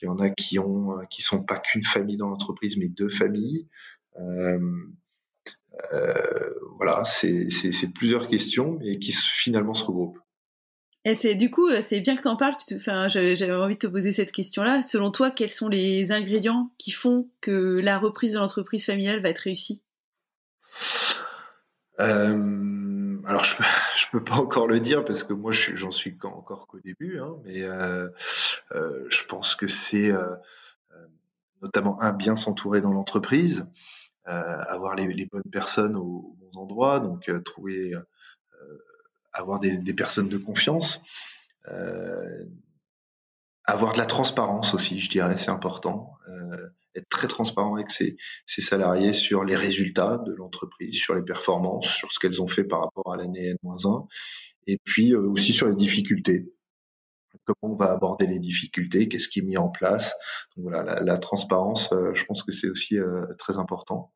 Il 0.00 0.04
y 0.04 0.08
en 0.08 0.20
a 0.20 0.30
qui 0.30 0.60
ont 0.60 1.04
qui 1.10 1.22
sont 1.22 1.42
pas 1.42 1.58
qu'une 1.58 1.82
famille 1.82 2.16
dans 2.16 2.28
l'entreprise, 2.28 2.76
mais 2.76 2.88
deux 2.88 3.08
familles. 3.08 3.68
Voilà, 6.76 7.04
c'est 7.06 7.92
plusieurs 7.94 8.28
questions, 8.28 8.78
mais 8.80 8.98
qui 8.98 9.12
finalement 9.12 9.74
se 9.74 9.84
regroupent. 9.84 10.18
Et 11.06 11.14
c'est 11.14 11.34
du 11.34 11.50
coup, 11.50 11.68
c'est 11.82 12.00
bien 12.00 12.16
que 12.16 12.22
tu 12.22 12.28
en 12.28 12.36
parles. 12.36 12.56
Enfin, 12.76 13.08
j'avais 13.08 13.52
envie 13.52 13.74
de 13.74 13.80
te 13.80 13.86
poser 13.86 14.10
cette 14.12 14.32
question-là. 14.32 14.82
Selon 14.82 15.10
toi, 15.10 15.30
quels 15.30 15.50
sont 15.50 15.68
les 15.68 16.12
ingrédients 16.12 16.70
qui 16.78 16.92
font 16.92 17.28
que 17.42 17.78
la 17.82 17.98
reprise 17.98 18.32
de 18.32 18.38
l'entreprise 18.38 18.86
familiale 18.86 19.20
va 19.20 19.28
être 19.28 19.40
réussie? 19.40 19.82
Euh, 22.00 23.18
Alors, 23.26 23.44
je, 23.44 23.56
je 23.98 24.06
peux 24.12 24.24
pas 24.24 24.36
encore 24.36 24.66
le 24.66 24.80
dire 24.80 25.04
parce 25.04 25.24
que 25.24 25.34
moi, 25.34 25.52
j'en 25.52 25.90
suis 25.90 26.16
encore 26.22 26.66
qu'au 26.66 26.80
début. 26.80 27.18
Hein, 27.20 27.34
mais 27.44 27.62
euh, 27.62 28.08
euh, 28.72 29.04
je 29.10 29.24
pense 29.26 29.54
que 29.54 29.66
c'est 29.66 30.10
euh, 30.10 30.34
euh, 30.92 31.06
notamment 31.60 32.00
un 32.00 32.12
bien 32.12 32.36
s'entourer 32.36 32.80
dans 32.80 32.92
l'entreprise, 32.92 33.66
avoir 34.24 34.94
les, 34.94 35.06
les, 35.06 35.26
bonnes 35.26 35.50
personnes 35.52 35.96
aux 35.96 36.36
bons 36.38 36.60
endroits, 36.60 37.00
donc 37.00 37.30
trouver 37.44 37.94
avoir 39.34 39.60
des, 39.60 39.76
des, 39.76 39.92
personnes 39.92 40.28
de 40.28 40.38
confiance, 40.38 41.02
euh, 41.68 42.44
avoir 43.64 43.92
de 43.92 43.98
la 43.98 44.06
transparence 44.06 44.74
aussi, 44.74 45.00
je 45.00 45.10
dirais, 45.10 45.36
c'est 45.36 45.50
important. 45.50 46.12
Euh, 46.28 46.68
être 46.94 47.08
très 47.08 47.26
transparent 47.26 47.74
avec 47.74 47.90
ses, 47.90 48.16
ses, 48.46 48.60
salariés 48.60 49.12
sur 49.12 49.42
les 49.42 49.56
résultats 49.56 50.18
de 50.18 50.32
l'entreprise, 50.32 50.94
sur 50.94 51.16
les 51.16 51.22
performances, 51.22 51.88
sur 51.88 52.12
ce 52.12 52.20
qu'elles 52.20 52.40
ont 52.40 52.46
fait 52.46 52.62
par 52.62 52.82
rapport 52.82 53.12
à 53.12 53.16
l'année 53.16 53.48
N-1, 53.48 54.06
et 54.68 54.78
puis 54.84 55.12
euh, 55.12 55.22
aussi 55.22 55.52
sur 55.52 55.66
les 55.66 55.74
difficultés. 55.74 56.53
Comment 57.44 57.74
on 57.74 57.76
va 57.76 57.92
aborder 57.92 58.26
les 58.26 58.38
difficultés, 58.38 59.08
qu'est-ce 59.08 59.28
qui 59.28 59.40
est 59.40 59.42
mis 59.42 59.56
en 59.56 59.68
place. 59.68 60.14
Donc 60.56 60.64
voilà, 60.68 60.82
la, 60.82 61.00
la 61.00 61.18
transparence, 61.18 61.92
euh, 61.92 62.14
je 62.14 62.24
pense 62.24 62.42
que 62.42 62.52
c'est 62.52 62.68
aussi 62.68 62.98
euh, 62.98 63.26
très 63.38 63.58
important. 63.58 64.12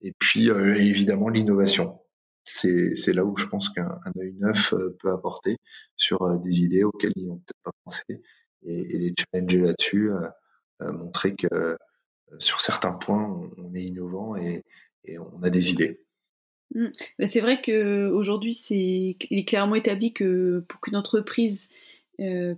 Et 0.00 0.12
puis 0.18 0.48
évidemment 0.48 1.28
l'innovation 1.30 1.98
c'est 2.44 3.12
là 3.12 3.24
où 3.24 3.36
je 3.36 3.46
pense 3.46 3.68
qu'un 3.70 3.98
œil 4.18 4.34
neuf 4.38 4.72
euh, 4.74 4.96
peut 5.00 5.10
apporter 5.10 5.56
sur 5.96 6.22
euh, 6.22 6.38
des 6.38 6.60
idées 6.60 6.84
auxquelles 6.84 7.12
ils 7.16 7.26
n'ont 7.26 7.38
peut-être 7.38 7.62
pas 7.64 7.72
pensé 7.84 8.22
et, 8.66 8.98
les 8.98 9.14
challenger 9.18 9.60
là-dessus, 9.60 10.10
euh, 10.10 10.92
montrer 10.92 11.34
que 11.34 11.76
sur 12.38 12.60
certains 12.60 12.92
points 12.92 13.50
on, 13.58 13.74
est 13.74 13.84
innovant 13.84 14.36
et, 14.36 14.62
on 15.18 15.42
a 15.42 15.50
des 15.50 15.70
idées. 15.70 16.00
Mmh. 16.74 16.86
C'est 17.24 17.40
vrai 17.40 17.60
qu'aujourd'hui, 17.60 18.54
c'est 18.54 19.16
il 19.30 19.38
est 19.38 19.44
clairement 19.44 19.74
établi 19.74 20.14
que 20.14 20.64
pour 20.66 20.80
qu'une 20.80 20.96
entreprise 20.96 21.68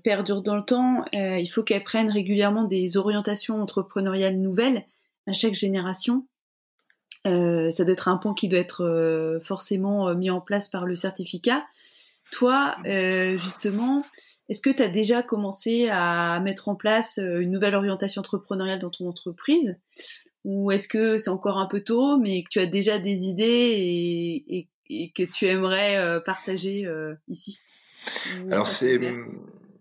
perdure 0.02 0.42
dans 0.42 0.56
le 0.56 0.64
temps, 0.64 1.04
il 1.12 1.48
faut 1.48 1.62
qu'elle 1.62 1.84
prenne 1.84 2.10
régulièrement 2.10 2.64
des 2.64 2.96
orientations 2.96 3.60
entrepreneuriales 3.60 4.38
nouvelles 4.38 4.84
à 5.26 5.32
chaque 5.32 5.54
génération. 5.54 6.26
Euh, 7.26 7.70
ça 7.70 7.84
doit 7.84 7.92
être 7.92 8.08
un 8.08 8.16
point 8.16 8.34
qui 8.34 8.48
doit 8.48 8.58
être 8.58 8.84
euh, 8.84 9.40
forcément 9.40 10.08
euh, 10.08 10.14
mis 10.14 10.30
en 10.30 10.40
place 10.40 10.68
par 10.68 10.86
le 10.86 10.94
certificat. 10.94 11.64
Toi, 12.32 12.76
justement, 13.38 14.02
est-ce 14.48 14.60
que 14.60 14.70
tu 14.70 14.82
as 14.82 14.88
déjà 14.88 15.22
commencé 15.22 15.88
à 15.88 16.40
mettre 16.40 16.68
en 16.68 16.74
place 16.74 17.18
une 17.18 17.52
nouvelle 17.52 17.76
orientation 17.76 18.18
entrepreneuriale 18.18 18.80
dans 18.80 18.90
ton 18.90 19.08
entreprise? 19.08 19.78
Ou 20.44 20.72
est-ce 20.72 20.88
que 20.88 21.18
c'est 21.18 21.30
encore 21.30 21.58
un 21.58 21.66
peu 21.66 21.82
tôt, 21.82 22.16
mais 22.18 22.42
que 22.42 22.48
tu 22.50 22.58
as 22.58 22.66
déjà 22.66 22.98
des 22.98 23.26
idées 23.26 24.66
et, 24.88 25.10
que 25.12 25.22
tu 25.22 25.46
aimerais 25.46 26.20
partager 26.24 26.84
ici? 27.28 27.60
Alors 28.50 28.66
c'est 28.66 28.98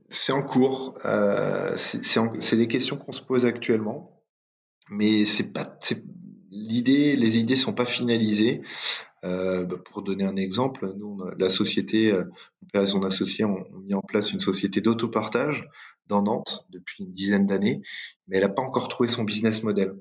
C'est 0.09 0.31
en 0.31 0.43
cours. 0.43 0.93
Euh, 1.05 1.75
c'est 1.77 2.57
des 2.57 2.67
questions 2.67 2.97
qu'on 2.97 3.13
se 3.13 3.21
pose 3.21 3.45
actuellement, 3.45 4.23
mais 4.89 5.25
c'est 5.25 5.51
pas 5.51 5.77
l'idée. 6.51 7.15
Les 7.15 7.37
idées 7.37 7.55
sont 7.55 7.73
pas 7.73 7.85
finalisées. 7.85 8.61
Euh, 9.25 9.65
bah, 9.65 9.77
pour 9.91 10.03
donner 10.03 10.23
un 10.23 10.35
exemple, 10.35 10.93
nous, 10.97 11.19
la 11.39 11.49
société, 11.49 12.11
euh, 12.11 12.25
mon 12.61 12.67
père 12.71 12.83
et 12.83 12.87
son 12.87 13.03
associé 13.03 13.43
ont, 13.43 13.65
mis 13.83 13.95
en 13.95 14.01
place 14.01 14.31
une 14.31 14.39
société 14.39 14.81
d'autopartage 14.81 15.67
dans 16.05 16.21
Nantes 16.21 16.65
depuis 16.69 17.03
une 17.03 17.11
dizaine 17.11 17.47
d'années, 17.47 17.81
mais 18.27 18.37
elle 18.37 18.43
n'a 18.43 18.49
pas 18.49 18.61
encore 18.61 18.87
trouvé 18.87 19.09
son 19.09 19.23
business 19.23 19.63
model. 19.63 19.95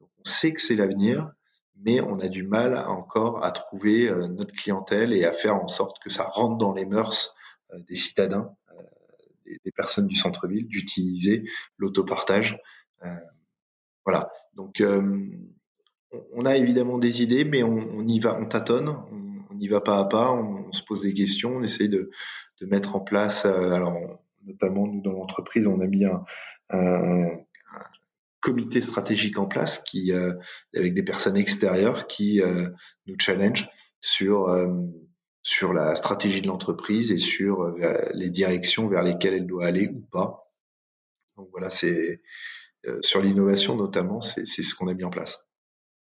on 0.00 0.24
sait 0.24 0.52
que 0.52 0.60
c'est 0.60 0.74
l'avenir, 0.74 1.30
mais 1.76 2.00
on 2.00 2.18
a 2.18 2.26
du 2.26 2.42
mal 2.42 2.76
encore 2.88 3.44
à 3.44 3.52
trouver 3.52 4.08
euh, 4.08 4.26
notre 4.26 4.52
clientèle 4.52 5.12
et 5.12 5.24
à 5.24 5.32
faire 5.32 5.54
en 5.54 5.68
sorte 5.68 5.98
que 6.02 6.10
ça 6.10 6.24
rentre 6.24 6.58
dans 6.58 6.72
les 6.72 6.84
mœurs 6.86 7.36
des 7.78 7.94
citadins, 7.94 8.54
euh, 8.70 9.56
des, 9.64 9.72
personnes 9.72 10.06
du 10.06 10.16
centre-ville, 10.16 10.66
d'utiliser 10.66 11.44
l'autopartage. 11.78 12.58
voilà. 14.04 14.30
Donc, 14.54 14.82
on 16.32 16.44
a 16.44 16.56
évidemment 16.56 16.98
des 16.98 17.22
idées, 17.22 17.44
mais 17.44 17.62
on, 17.62 18.06
y 18.06 18.18
va, 18.18 18.38
on 18.38 18.46
tâtonne, 18.46 18.88
on, 18.88 19.58
y 19.58 19.68
va 19.68 19.80
pas 19.80 19.98
à 19.98 20.04
pas, 20.04 20.32
on, 20.32 20.72
se 20.72 20.82
pose 20.82 21.02
des 21.02 21.14
questions, 21.14 21.56
on 21.56 21.62
essaye 21.62 21.88
de, 21.88 22.10
mettre 22.62 22.94
en 22.94 23.00
place. 23.00 23.46
alors, 23.46 23.96
notamment 24.44 24.86
nous 24.86 25.00
dans 25.00 25.12
l'entreprise, 25.12 25.66
on 25.66 25.80
a 25.80 25.86
mis 25.86 26.04
un, 26.04 26.24
comité 28.40 28.80
stratégique 28.80 29.38
en 29.38 29.46
place 29.46 29.78
qui, 29.78 30.12
euh, 30.12 30.32
avec 30.74 30.94
des 30.94 31.02
personnes 31.02 31.36
extérieures 31.36 32.06
qui 32.06 32.40
euh, 32.40 32.70
nous 33.06 33.16
challenge 33.18 33.68
sur 34.00 34.48
euh, 34.48 34.68
sur 35.42 35.72
la 35.72 35.94
stratégie 35.96 36.42
de 36.42 36.46
l'entreprise 36.46 37.12
et 37.12 37.18
sur 37.18 37.74
les 38.14 38.28
directions 38.28 38.88
vers 38.88 39.02
lesquelles 39.02 39.34
elle 39.34 39.46
doit 39.46 39.66
aller 39.66 39.88
ou 39.88 40.00
pas. 40.12 40.52
Donc 41.36 41.48
voilà, 41.52 41.70
c'est 41.70 42.22
sur 43.02 43.22
l'innovation 43.22 43.76
notamment, 43.76 44.20
c'est 44.20 44.44
ce 44.44 44.74
qu'on 44.74 44.88
a 44.88 44.94
mis 44.94 45.04
en 45.04 45.10
place. 45.10 45.38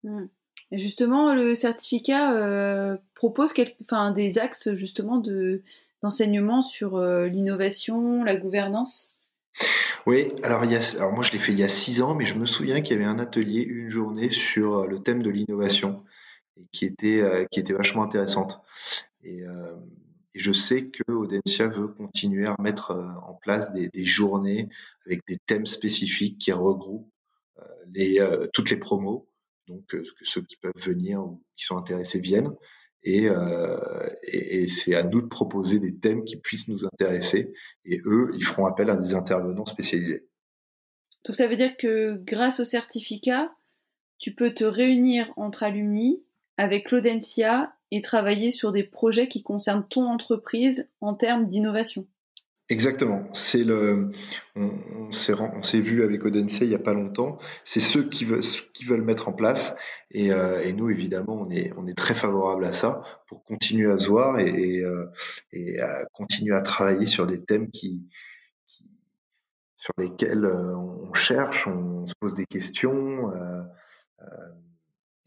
Mmh. 0.04 0.26
Et 0.70 0.78
justement, 0.78 1.34
le 1.34 1.54
certificat 1.54 2.98
propose 3.14 3.52
enfin, 3.82 4.12
des 4.12 4.38
axes 4.38 4.74
justement 4.74 5.18
de 5.18 5.62
d'enseignement 6.02 6.62
sur 6.62 6.98
l'innovation, 7.00 8.24
la 8.24 8.36
gouvernance? 8.36 9.14
Oui, 10.06 10.32
alors, 10.42 10.64
il 10.64 10.72
y 10.72 10.76
a, 10.76 10.80
alors 10.96 11.12
moi 11.12 11.22
je 11.22 11.32
l'ai 11.32 11.38
fait 11.38 11.52
il 11.52 11.58
y 11.58 11.64
a 11.64 11.68
six 11.68 12.00
ans, 12.00 12.14
mais 12.14 12.24
je 12.24 12.34
me 12.34 12.46
souviens 12.46 12.80
qu'il 12.80 12.96
y 12.96 13.00
avait 13.00 13.08
un 13.08 13.18
atelier, 13.18 13.60
une 13.60 13.90
journée 13.90 14.30
sur 14.30 14.78
euh, 14.78 14.86
le 14.86 15.02
thème 15.02 15.22
de 15.22 15.30
l'innovation, 15.30 16.02
qui 16.72 16.86
était, 16.86 17.20
euh, 17.20 17.44
qui 17.50 17.60
était 17.60 17.72
vachement 17.72 18.02
intéressante. 18.02 18.62
Et, 19.22 19.42
euh, 19.42 19.76
et, 20.34 20.38
je 20.38 20.52
sais 20.52 20.88
que 20.88 21.02
Audencia 21.10 21.68
veut 21.68 21.88
continuer 21.88 22.46
à 22.46 22.56
mettre 22.60 22.92
en 23.26 23.34
place 23.34 23.72
des, 23.72 24.04
journées 24.04 24.68
avec 25.06 25.20
des 25.26 25.38
thèmes 25.46 25.66
spécifiques 25.66 26.38
qui 26.38 26.52
regroupent 26.52 27.10
les, 27.92 28.20
toutes 28.52 28.70
les 28.70 28.76
promos, 28.76 29.28
donc 29.66 29.96
ceux 30.22 30.42
qui 30.42 30.56
peuvent 30.56 30.72
venir 30.76 31.20
ou 31.24 31.42
qui 31.56 31.64
sont 31.64 31.76
intéressés 31.76 32.20
viennent. 32.20 32.52
Euh, 33.06 34.08
et, 34.24 34.62
et, 34.62 34.68
c'est 34.68 34.94
à 34.94 35.04
nous 35.04 35.22
de 35.22 35.26
proposer 35.26 35.78
des 35.78 35.96
thèmes 35.96 36.24
qui 36.24 36.36
puissent 36.36 36.68
nous 36.68 36.84
intéresser. 36.84 37.52
Et 37.84 38.00
eux, 38.04 38.30
ils 38.34 38.44
feront 38.44 38.66
appel 38.66 38.90
à 38.90 38.96
des 38.96 39.14
intervenants 39.14 39.66
spécialisés. 39.66 40.26
Donc 41.24 41.36
ça 41.36 41.46
veut 41.46 41.56
dire 41.56 41.76
que 41.76 42.14
grâce 42.24 42.60
au 42.60 42.64
certificat, 42.64 43.54
tu 44.18 44.34
peux 44.34 44.52
te 44.52 44.64
réunir 44.64 45.32
entre 45.36 45.62
alumni 45.62 46.22
avec 46.56 46.90
l'Audencia 46.90 47.72
et 47.90 48.02
travailler 48.02 48.50
sur 48.50 48.72
des 48.72 48.84
projets 48.84 49.28
qui 49.28 49.42
concernent 49.42 49.86
ton 49.88 50.06
entreprise 50.06 50.88
en 51.00 51.14
termes 51.14 51.48
d'innovation. 51.48 52.06
Exactement. 52.70 53.26
C'est 53.32 53.64
le, 53.64 54.10
on, 54.54 55.10
s'est 55.10 55.80
vu 55.80 56.04
avec 56.04 56.22
Odense 56.26 56.60
il 56.60 56.68
y 56.68 56.74
a 56.74 56.78
pas 56.78 56.92
longtemps. 56.92 57.38
C'est 57.64 57.80
ceux 57.80 58.06
qui 58.10 58.26
veulent, 58.26 59.02
mettre 59.02 59.28
en 59.28 59.32
place. 59.32 59.74
Et, 60.10 60.32
euh, 60.32 60.70
nous, 60.72 60.90
évidemment, 60.90 61.40
on 61.40 61.50
est, 61.50 61.96
très 61.96 62.14
favorable 62.14 62.66
à 62.66 62.74
ça 62.74 63.02
pour 63.26 63.42
continuer 63.44 63.90
à 63.90 63.98
se 63.98 64.08
voir 64.08 64.38
et, 64.38 64.82
euh, 64.82 65.06
à 65.80 66.04
continuer 66.12 66.54
à 66.54 66.60
travailler 66.60 67.06
sur 67.06 67.26
des 67.26 67.42
thèmes 67.42 67.70
qui, 67.70 68.06
sur 69.76 69.94
lesquels 69.96 70.44
euh, 70.44 70.76
on 70.76 71.14
cherche, 71.14 71.66
on 71.66 72.06
se 72.06 72.14
pose 72.20 72.34
des 72.34 72.46
questions. 72.46 73.32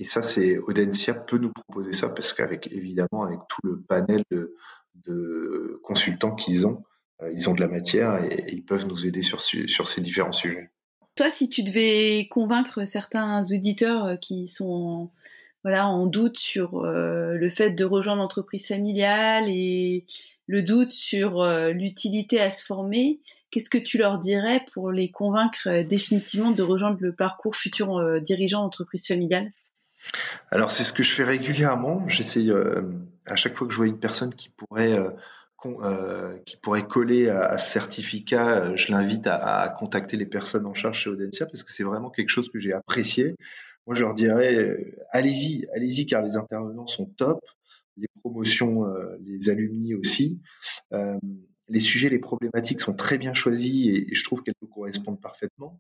Et 0.02 0.04
ça, 0.04 0.24
c'est 0.24 0.58
Audencia 0.58 1.14
peut 1.14 1.38
nous 1.38 1.52
proposer 1.52 1.92
ça 1.92 2.10
parce 2.10 2.34
qu'avec 2.34 2.66
évidemment 2.74 3.24
avec 3.24 3.38
tout 3.48 3.62
le 3.64 3.80
panel 3.82 4.24
de, 4.32 5.80
consultants 5.84 6.34
qu'ils 6.34 6.66
ont, 6.66 6.82
euh, 7.22 7.32
ils 7.32 7.48
ont 7.48 7.54
de 7.54 7.62
la 7.62 7.68
matière 7.68 8.16
et, 8.24 8.52
ils 8.52 8.66
peuvent 8.66 8.88
nous 8.88 9.06
aider 9.06 9.22
sur, 9.22 9.42
sur 9.42 9.88
ces 9.88 10.02
différents 10.02 10.32
sujets. 10.32 10.72
Toi, 11.16 11.30
si 11.30 11.50
tu 11.50 11.62
devais 11.62 12.28
convaincre 12.32 12.86
certains 12.86 13.44
auditeurs 13.44 14.06
euh, 14.06 14.16
qui 14.16 14.48
sont 14.48 14.72
en, 14.72 15.12
voilà, 15.64 15.88
en 15.88 16.08
doute 16.08 16.40
sur 16.40 16.80
euh, 16.80 17.36
le 17.36 17.50
fait 17.52 17.70
de 17.70 17.86
rejoindre 17.86 18.24
l'entreprise 18.24 18.70
familiale 18.70 19.50
et 19.50 20.08
le 20.48 20.64
doute 20.64 20.92
sur 20.92 21.46
l'utilité 21.46 22.42
à 22.42 22.50
se 22.50 22.66
former, 22.66 23.20
qu'est-ce 23.52 23.70
que 23.70 23.78
tu 23.78 24.00
leur 24.00 24.18
dirais 24.18 24.66
pour 24.74 24.92
les 24.92 25.12
convaincre 25.12 25.84
définitivement 25.84 26.52
de 26.52 26.64
rejoindre 26.64 26.98
le 27.00 27.14
parcours 27.14 27.56
futur 27.56 28.20
dirigeant 28.20 28.64
d'entreprise 28.64 29.08
familiale? 29.08 29.52
Alors 30.50 30.72
c'est 30.72 30.84
ce 30.84 30.94
que 30.94 31.04
je 31.04 31.14
fais 31.14 31.24
régulièrement. 31.24 32.08
J'essaye 32.08 32.52
à 33.26 33.36
chaque 33.36 33.56
fois 33.56 33.68
que 33.68 33.74
je 33.74 33.78
vois 33.78 33.88
une 33.88 34.00
personne 34.00 34.34
qui 34.34 34.50
pourrait 34.50 34.98
euh, 35.68 36.40
qui 36.46 36.58
pourrait 36.58 36.88
coller 36.88 37.30
à, 37.30 37.58
ce 37.60 37.70
certificat, 37.70 38.64
euh, 38.64 38.76
je 38.76 38.92
l'invite 38.92 39.28
à, 39.28 39.72
contacter 39.78 40.18
les 40.18 40.26
personnes 40.26 40.66
en 40.66 40.74
charge 40.74 41.02
chez 41.02 41.10
Audencia 41.12 41.46
parce 41.46 41.62
que 41.62 41.72
c'est 41.72 41.84
vraiment 41.84 42.10
quelque 42.10 42.30
chose 42.30 42.50
que 42.50 42.60
j'ai 42.60 42.74
apprécié. 42.74 43.36
Moi, 43.86 43.96
je 43.96 44.02
leur 44.02 44.16
dirais, 44.16 44.56
euh, 44.56 44.96
allez-y, 45.12 45.68
allez-y, 45.76 46.08
car 46.08 46.24
les 46.24 46.36
intervenants 46.36 46.88
sont 46.88 47.06
top, 47.06 47.42
les 47.96 48.08
promotions, 48.22 48.86
les 49.20 49.50
alumni 49.50 49.94
aussi. 49.94 50.40
les 51.68 51.80
sujets, 51.80 52.10
les 52.10 52.20
problématiques 52.20 52.80
sont 52.80 52.94
très 52.94 53.20
bien 53.20 53.34
choisis 53.34 53.88
et, 53.88 54.08
je 54.12 54.24
trouve 54.24 54.42
qu'elles 54.42 54.56
nous 54.64 54.68
correspondent 54.68 55.22
parfaitement. 55.22 55.80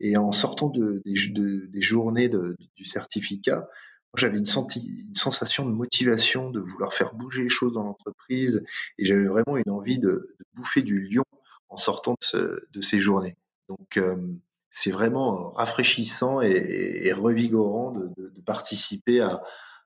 Et 0.00 0.16
en 0.16 0.32
sortant 0.32 0.68
de, 0.68 1.02
des 1.04 1.82
journées 1.82 2.28
du 2.28 2.84
certificat, 2.84 3.68
j'avais 4.16 4.38
une, 4.38 4.46
sensation 4.46 5.64
de 5.64 5.70
motivation, 5.70 6.50
de 6.50 6.60
vouloir 6.60 6.92
faire 6.92 7.14
bouger 7.14 7.44
les 7.44 7.48
choses 7.48 7.74
dans 7.74 7.84
l'entreprise, 7.84 8.64
et 8.98 9.04
j'avais 9.04 9.26
vraiment 9.26 9.56
une 9.56 9.70
envie 9.70 9.98
de, 9.98 10.36
bouffer 10.54 10.82
du 10.82 11.00
lion 11.08 11.24
en 11.68 11.76
sortant 11.76 12.16
de, 12.32 12.80
ces 12.80 13.00
journées. 13.00 13.36
Donc, 13.68 14.00
c'est 14.70 14.92
vraiment 14.92 15.50
rafraîchissant 15.50 16.40
et, 16.40 17.12
revigorant 17.12 17.92
de, 17.92 18.40
participer 18.46 19.20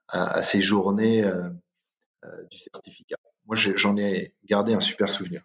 à, 0.07 0.41
ces 0.43 0.61
journées 0.61 1.23
euh, 1.23 1.49
euh, 2.23 2.43
du 2.51 2.57
certificat. 2.59 3.17
Moi, 3.47 3.55
j'en 3.55 3.97
ai 3.97 4.33
gardé 4.45 4.73
un 4.73 4.79
super 4.79 5.11
souvenir. 5.11 5.43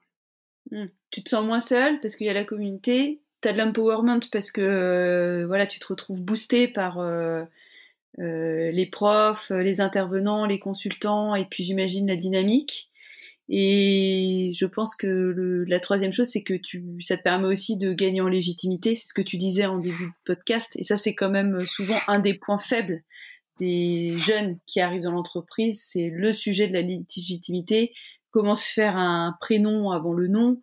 Mmh. 0.70 0.86
Tu 1.10 1.22
te 1.22 1.30
sens 1.30 1.44
moins 1.44 1.60
seul 1.60 1.98
parce 2.00 2.14
qu'il 2.14 2.26
y 2.26 2.30
a 2.30 2.34
la 2.34 2.44
communauté. 2.44 3.22
Tu 3.42 3.48
as 3.48 3.52
de 3.52 3.58
l'empowerment 3.58 4.20
parce 4.32 4.52
que 4.52 4.60
euh, 4.60 5.46
voilà, 5.46 5.66
tu 5.66 5.78
te 5.78 5.86
retrouves 5.86 6.22
boosté 6.22 6.68
par 6.68 6.98
euh, 6.98 7.42
euh, 8.18 8.70
les 8.70 8.86
profs, 8.86 9.50
euh, 9.50 9.62
les 9.62 9.80
intervenants, 9.80 10.44
les 10.46 10.58
consultants, 10.58 11.34
et 11.34 11.44
puis 11.44 11.64
j'imagine 11.64 12.06
la 12.06 12.16
dynamique. 12.16 12.90
Et 13.48 14.52
je 14.54 14.66
pense 14.66 14.94
que 14.94 15.06
le, 15.06 15.64
la 15.64 15.80
troisième 15.80 16.12
chose, 16.12 16.28
c'est 16.28 16.42
que 16.42 16.54
tu, 16.54 16.84
ça 17.00 17.16
te 17.16 17.22
permet 17.22 17.48
aussi 17.48 17.76
de 17.76 17.92
gagner 17.92 18.20
en 18.20 18.28
légitimité. 18.28 18.94
C'est 18.94 19.08
ce 19.08 19.14
que 19.14 19.22
tu 19.22 19.36
disais 19.36 19.66
en 19.66 19.78
début 19.78 20.06
de 20.06 20.12
podcast. 20.24 20.70
Et 20.76 20.84
ça, 20.84 20.96
c'est 20.96 21.14
quand 21.14 21.30
même 21.30 21.58
souvent 21.60 21.98
un 22.06 22.20
des 22.20 22.34
points 22.34 22.60
faibles 22.60 23.02
des 23.58 24.16
jeunes 24.18 24.58
qui 24.66 24.80
arrivent 24.80 25.02
dans 25.02 25.12
l'entreprise. 25.12 25.82
C'est 25.84 26.08
le 26.08 26.32
sujet 26.32 26.68
de 26.68 26.72
la 26.72 26.82
légitimité. 26.82 27.92
Comment 28.30 28.54
se 28.54 28.72
faire 28.72 28.96
un 28.96 29.36
prénom 29.40 29.90
avant 29.90 30.12
le 30.12 30.28
nom 30.28 30.60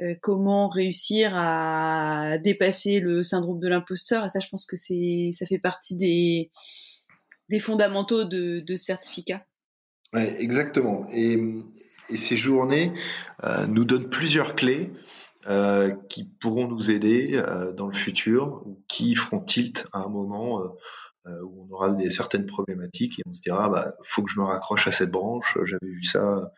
euh, 0.00 0.14
Comment 0.22 0.68
réussir 0.68 1.32
à 1.34 2.38
dépasser 2.38 3.00
le 3.00 3.24
syndrome 3.24 3.58
de 3.58 3.66
l'imposteur 3.66 4.24
Et 4.24 4.28
ça, 4.28 4.38
je 4.38 4.48
pense 4.48 4.66
que 4.66 4.76
c'est, 4.76 5.30
ça 5.32 5.44
fait 5.44 5.58
partie 5.58 5.96
des, 5.96 6.50
fondamentaux 7.60 8.24
de, 8.24 8.60
de 8.60 8.76
certificat. 8.76 9.44
Ouais, 10.14 10.40
exactement. 10.40 11.06
Et, 11.12 11.38
ces 12.14 12.36
journées 12.36 12.94
euh, 13.44 13.66
nous 13.66 13.84
donnent 13.84 14.08
plusieurs 14.08 14.54
clés 14.56 14.90
euh, 15.46 15.94
qui 16.08 16.24
pourront 16.24 16.66
nous 16.66 16.90
aider 16.90 17.38
dans 17.76 17.86
le 17.86 17.92
futur 17.92 18.62
ou 18.64 18.82
qui 18.88 19.14
feront 19.14 19.40
tilt 19.40 19.86
à 19.92 20.04
un 20.04 20.08
moment 20.08 20.62
où 21.26 21.66
on 21.68 21.74
aura 21.74 21.90
des 21.90 22.08
certaines 22.08 22.46
problématiques 22.46 23.18
et 23.18 23.22
on 23.28 23.34
se 23.34 23.42
dira 23.42 23.68
bah 23.68 23.92
faut 24.04 24.22
que 24.22 24.30
je 24.32 24.40
me 24.40 24.44
raccroche 24.46 24.88
à 24.88 24.92
cette 24.92 25.10
branche. 25.10 25.58
J'avais 25.64 25.92
vu 25.92 26.02
ça 26.02 26.50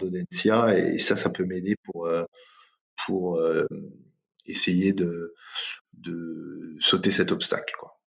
au 0.00 0.08
sein 0.30 0.68
et 0.76 0.98
ça, 0.98 1.16
ça 1.16 1.30
peut 1.30 1.44
m'aider 1.44 1.76
pour 1.84 2.08
pour 3.06 3.40
essayer 4.46 4.92
de 4.92 5.34
de 5.94 6.76
sauter 6.80 7.10
cet 7.10 7.32
obstacle. 7.32 7.74
Quoi. 7.78 7.98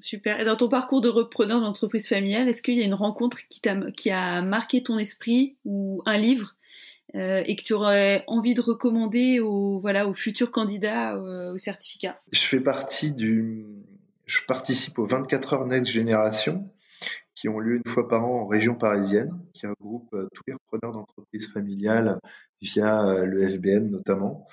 Super. 0.00 0.40
Et 0.40 0.44
dans 0.44 0.56
ton 0.56 0.68
parcours 0.68 1.00
de 1.00 1.08
repreneur 1.08 1.60
d'entreprise 1.60 2.06
familiale, 2.08 2.48
est-ce 2.48 2.62
qu'il 2.62 2.74
y 2.74 2.82
a 2.82 2.84
une 2.84 2.94
rencontre 2.94 3.38
qui, 3.48 3.68
a, 3.68 3.90
qui 3.92 4.10
a 4.10 4.42
marqué 4.42 4.82
ton 4.82 4.96
esprit 4.98 5.56
ou 5.64 6.02
un 6.06 6.18
livre 6.18 6.54
et 7.14 7.56
que 7.56 7.62
tu 7.62 7.72
aurais 7.72 8.22
envie 8.26 8.54
de 8.54 8.60
recommander 8.60 9.40
aux, 9.40 9.80
voilà, 9.80 10.06
aux 10.06 10.14
futurs 10.14 10.50
candidats 10.50 11.16
au 11.18 11.58
certificat? 11.58 12.20
Je 12.30 12.40
fais 12.40 12.60
partie 12.60 13.12
du. 13.12 13.64
Je 14.26 14.40
participe 14.46 14.98
aux 14.98 15.06
24 15.06 15.54
heures 15.54 15.66
Next 15.66 15.90
Génération 15.90 16.70
qui 17.38 17.48
ont 17.48 17.60
lieu 17.60 17.76
une 17.76 17.86
fois 17.86 18.08
par 18.08 18.24
an 18.24 18.42
en 18.42 18.46
région 18.48 18.74
parisienne, 18.74 19.30
qui 19.52 19.66
regroupe 19.66 20.10
tous 20.10 20.42
les 20.48 20.54
repreneurs 20.54 20.92
d'entreprises 20.92 21.46
familiales 21.46 22.18
via 22.60 23.24
le 23.24 23.48
FBN 23.48 23.90
notamment, 23.90 24.48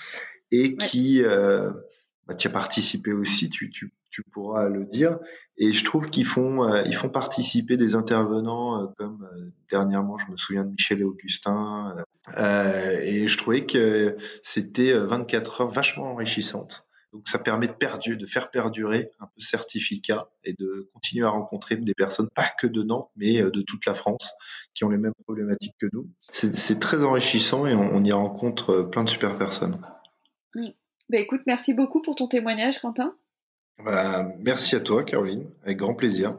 et 0.51 0.75
qui, 0.75 1.23
bah, 1.23 2.35
tu 2.35 2.47
as 2.47 2.51
participé 2.51 3.11
aussi, 3.11 3.49
tu, 3.49 3.71
tu, 3.71 3.91
tu, 4.11 4.21
pourras 4.31 4.69
le 4.69 4.85
dire, 4.85 5.17
et 5.57 5.73
je 5.73 5.83
trouve 5.83 6.11
qu'ils 6.11 6.27
font, 6.27 6.71
ils 6.83 6.95
font 6.95 7.09
participer 7.09 7.75
des 7.75 7.95
intervenants 7.95 8.93
comme 8.99 9.27
dernièrement, 9.71 10.19
je 10.19 10.31
me 10.31 10.37
souviens 10.37 10.63
de 10.63 10.69
Michel 10.69 11.01
et 11.01 11.05
Augustin, 11.05 11.95
et 12.37 13.27
je 13.27 13.37
trouvais 13.37 13.65
que 13.65 14.15
c'était 14.43 14.93
24 14.93 15.61
heures 15.61 15.71
vachement 15.71 16.11
enrichissantes. 16.11 16.84
Donc 17.15 17.29
ça 17.29 17.39
permet 17.39 17.67
de, 17.69 18.15
de 18.15 18.25
faire 18.25 18.51
perdurer 18.51 19.09
un 19.21 19.27
peu 19.27 19.39
ce 19.39 19.47
certificat 19.47 20.27
et 20.43 20.51
de 20.51 20.89
continuer 20.93 21.25
à 21.25 21.29
rencontrer 21.29 21.77
des 21.77 21.93
personnes, 21.93 22.27
pas 22.35 22.49
que 22.59 22.67
de 22.67 22.83
Nantes, 22.83 23.09
mais 23.15 23.41
euh, 23.41 23.49
de 23.51 23.61
toute 23.61 23.85
la 23.85 23.95
France, 23.95 24.33
qui 24.73 24.83
ont 24.83 24.89
les 24.89 24.97
mêmes 24.97 25.13
problématiques 25.23 25.75
que 25.79 25.87
nous. 25.93 26.09
C'est 26.29 26.79
très 26.81 27.05
enrichissant 27.05 27.65
et 27.67 27.73
on, 27.73 28.03
y 28.03 28.11
rencontre 28.11 28.71
euh, 28.71 28.83
plein 28.83 29.05
de 29.05 29.09
super 29.09 29.37
personnes. 29.37 29.79
Bah, 31.07 31.19
écoute, 31.19 31.39
merci 31.47 31.73
beaucoup 31.73 32.01
pour 32.01 32.15
ton 32.15 32.27
témoignage, 32.27 32.81
Quentin. 32.81 33.15
Bah, 33.81 34.27
merci 34.39 34.75
à 34.75 34.81
toi, 34.81 35.05
Caroline, 35.05 35.49
avec 35.63 35.77
grand 35.77 35.93
plaisir. 35.93 36.37